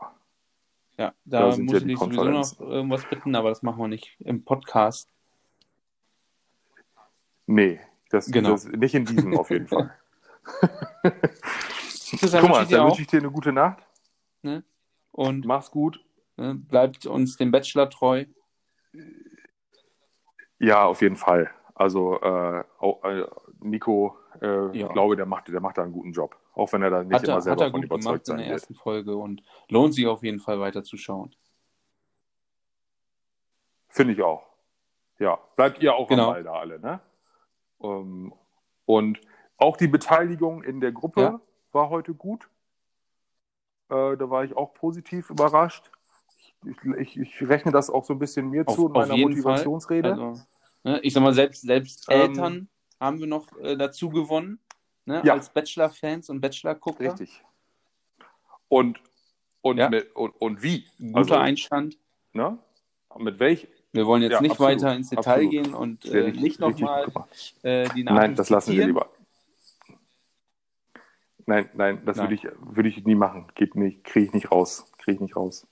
Ja, 0.96 1.12
Da 1.24 1.50
da 1.50 1.56
muss 1.58 1.72
ja 1.82 1.86
ich 1.88 1.98
sowieso 1.98 2.22
noch 2.24 2.60
irgendwas 2.60 3.04
bitten, 3.10 3.34
aber 3.34 3.48
das 3.48 3.62
machen 3.64 3.78
wir 3.80 3.88
nicht 3.88 4.16
im 4.20 4.44
Podcast. 4.44 5.08
Nee, 7.46 7.80
das, 8.10 8.30
Genau. 8.30 8.50
das 8.50 8.66
nicht 8.68 8.94
in 8.94 9.04
diesem 9.04 9.36
auf 9.36 9.50
jeden 9.50 9.66
Fall. 9.66 9.92
Thomas, 12.40 12.62
ich 12.62 12.68
dir 12.68 12.76
dann 12.78 12.86
wünsche 12.86 13.02
ich 13.02 13.06
dir 13.08 13.18
eine 13.18 13.30
gute 13.30 13.52
Nacht. 13.52 13.86
Und 15.12 15.44
Mach's 15.44 15.70
gut. 15.70 16.04
ne, 16.36 16.54
bleibt 16.54 17.06
uns 17.06 17.36
dem 17.36 17.50
Bachelor 17.50 17.88
treu. 17.90 18.24
Ja, 20.58 20.84
auf 20.84 21.00
jeden 21.02 21.16
Fall. 21.16 21.50
Also 21.74 22.20
äh, 22.20 22.64
auch, 22.78 23.02
äh, 23.04 23.26
Nico, 23.60 24.16
äh, 24.40 24.46
Ja. 24.46 24.72
ich 24.86 24.88
glaube, 24.92 25.16
der 25.16 25.26
macht, 25.26 25.48
der 25.48 25.60
macht 25.60 25.78
da 25.78 25.82
einen 25.82 25.92
guten 25.92 26.12
Job. 26.12 26.36
Auch 26.54 26.72
wenn 26.72 26.82
er 26.82 26.90
da 26.90 27.02
nicht 27.02 27.12
Hat 27.14 27.24
immer 27.24 27.32
er, 27.32 27.36
hat 27.36 27.42
selber 27.44 27.64
er 27.64 27.70
von 27.70 27.80
gut 27.80 27.86
überzeugt 27.86 28.04
gemacht 28.04 28.20
in 28.20 28.24
sein 28.26 28.36
der 28.38 28.46
wird. 28.46 28.60
ersten 28.60 28.74
Folge 28.74 29.16
und 29.16 29.42
lohnt 29.68 29.94
sich 29.94 30.06
auf 30.06 30.22
jeden 30.22 30.38
Fall 30.40 30.60
weiter 30.60 30.84
zu 30.84 30.96
schauen. 30.96 31.34
Finde 33.88 34.12
ich 34.14 34.22
auch. 34.22 34.42
Ja, 35.18 35.38
bleibt 35.56 35.82
ihr 35.82 35.94
auch 35.94 36.08
Genau. 36.08 36.28
am 36.28 36.32
Ball 36.34 36.42
da 36.44 36.52
alle, 36.54 36.80
ne? 36.80 37.00
Ähm, 37.80 38.32
und 38.86 39.20
auch 39.56 39.76
die 39.76 39.88
Beteiligung 39.88 40.62
in 40.62 40.80
der 40.80 40.92
Gruppe 40.92 41.20
Ja. 41.22 41.40
war 41.72 41.88
heute 41.90 42.14
gut. 42.14 42.48
Äh, 43.88 44.16
da 44.16 44.30
war 44.30 44.44
ich 44.44 44.56
auch 44.56 44.74
positiv 44.74 45.30
überrascht. 45.30 45.90
Ich, 46.64 46.76
ich, 46.98 47.16
ich 47.18 47.48
rechne 47.48 47.72
das 47.72 47.90
auch 47.90 48.04
so 48.04 48.12
ein 48.14 48.18
bisschen 48.18 48.48
mir 48.50 48.66
Auf- 48.66 48.74
zu 48.76 48.86
in 48.86 48.92
meiner 48.92 49.16
Motivationsrede. 49.16 50.10
Also, 50.12 50.40
ne, 50.84 51.00
ich 51.00 51.12
sag 51.12 51.22
mal, 51.22 51.34
selbst, 51.34 51.62
selbst 51.62 52.06
Ähm, 52.08 52.20
Eltern 52.20 52.68
haben 53.00 53.18
wir 53.18 53.26
noch 53.26 53.46
äh, 53.58 53.76
dazu 53.76 54.10
gewonnen, 54.10 54.60
ne, 55.04 55.22
Ja. 55.24 55.34
als 55.34 55.50
Bachelor-Fans 55.50 56.30
und 56.30 56.40
Bachelor-Gucker. 56.40 57.00
Richtig. 57.12 57.42
Und, 58.68 59.00
und, 59.60 59.78
Ja. 59.78 59.88
mit, 59.90 60.14
und, 60.14 60.30
und 60.40 60.62
wie? 60.62 60.86
Guter 60.98 61.16
Also, 61.18 61.34
Einstand. 61.34 61.98
ne? 62.32 62.58
Mit 63.18 63.38
welch? 63.40 63.68
Wir 63.92 64.06
wollen 64.06 64.22
jetzt 64.22 64.32
Ja, 64.32 64.40
nicht 64.40 64.52
absolut, 64.52 64.72
weiter 64.82 64.94
ins 64.96 65.10
Detail 65.10 65.32
absolut. 65.32 65.50
gehen 65.50 65.74
und 65.74 66.04
äh, 66.06 66.30
nicht 66.32 66.60
nochmal 66.60 67.12
äh, 67.62 67.86
die 67.90 68.04
Namen 68.04 68.16
Nein, 68.16 68.34
das 68.36 68.48
lassen 68.48 68.72
wir 68.74 68.86
lieber. 68.86 69.10
Nein, 71.46 71.68
nein, 71.74 72.02
das 72.04 72.16
Nein. 72.16 72.26
würde 72.26 72.34
ich, 72.34 72.48
würde 72.60 72.88
ich 72.88 73.04
nie 73.04 73.14
machen. 73.14 73.46
Geht 73.54 73.74
nicht, 73.74 74.04
kriege 74.04 74.26
ich 74.26 74.32
nicht 74.32 74.50
raus. 74.50 74.90
Kriege 74.98 75.16
ich 75.16 75.20
nicht 75.20 75.36
raus. 75.36 75.66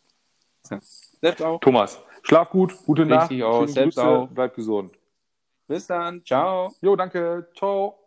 Selbst 1.21 1.43
auch. 1.43 1.61
Thomas, 1.61 2.03
schlaf 2.23 2.51
gut, 2.51 2.77
gute 2.85 3.07
Nacht. 3.07 3.31
Richtig 3.31 3.45
aus, 3.45 3.57
schöne 3.57 3.73
selbst 3.73 3.97
Grüße, 3.97 4.09
auch. 4.09 4.29
Bleib 4.29 4.55
gesund. 4.55 4.93
Bis 5.67 5.87
dann. 5.87 6.25
Ciao. 6.25 6.73
Jo, 6.81 6.97
danke. 6.97 7.49
Ciao. 7.57 8.00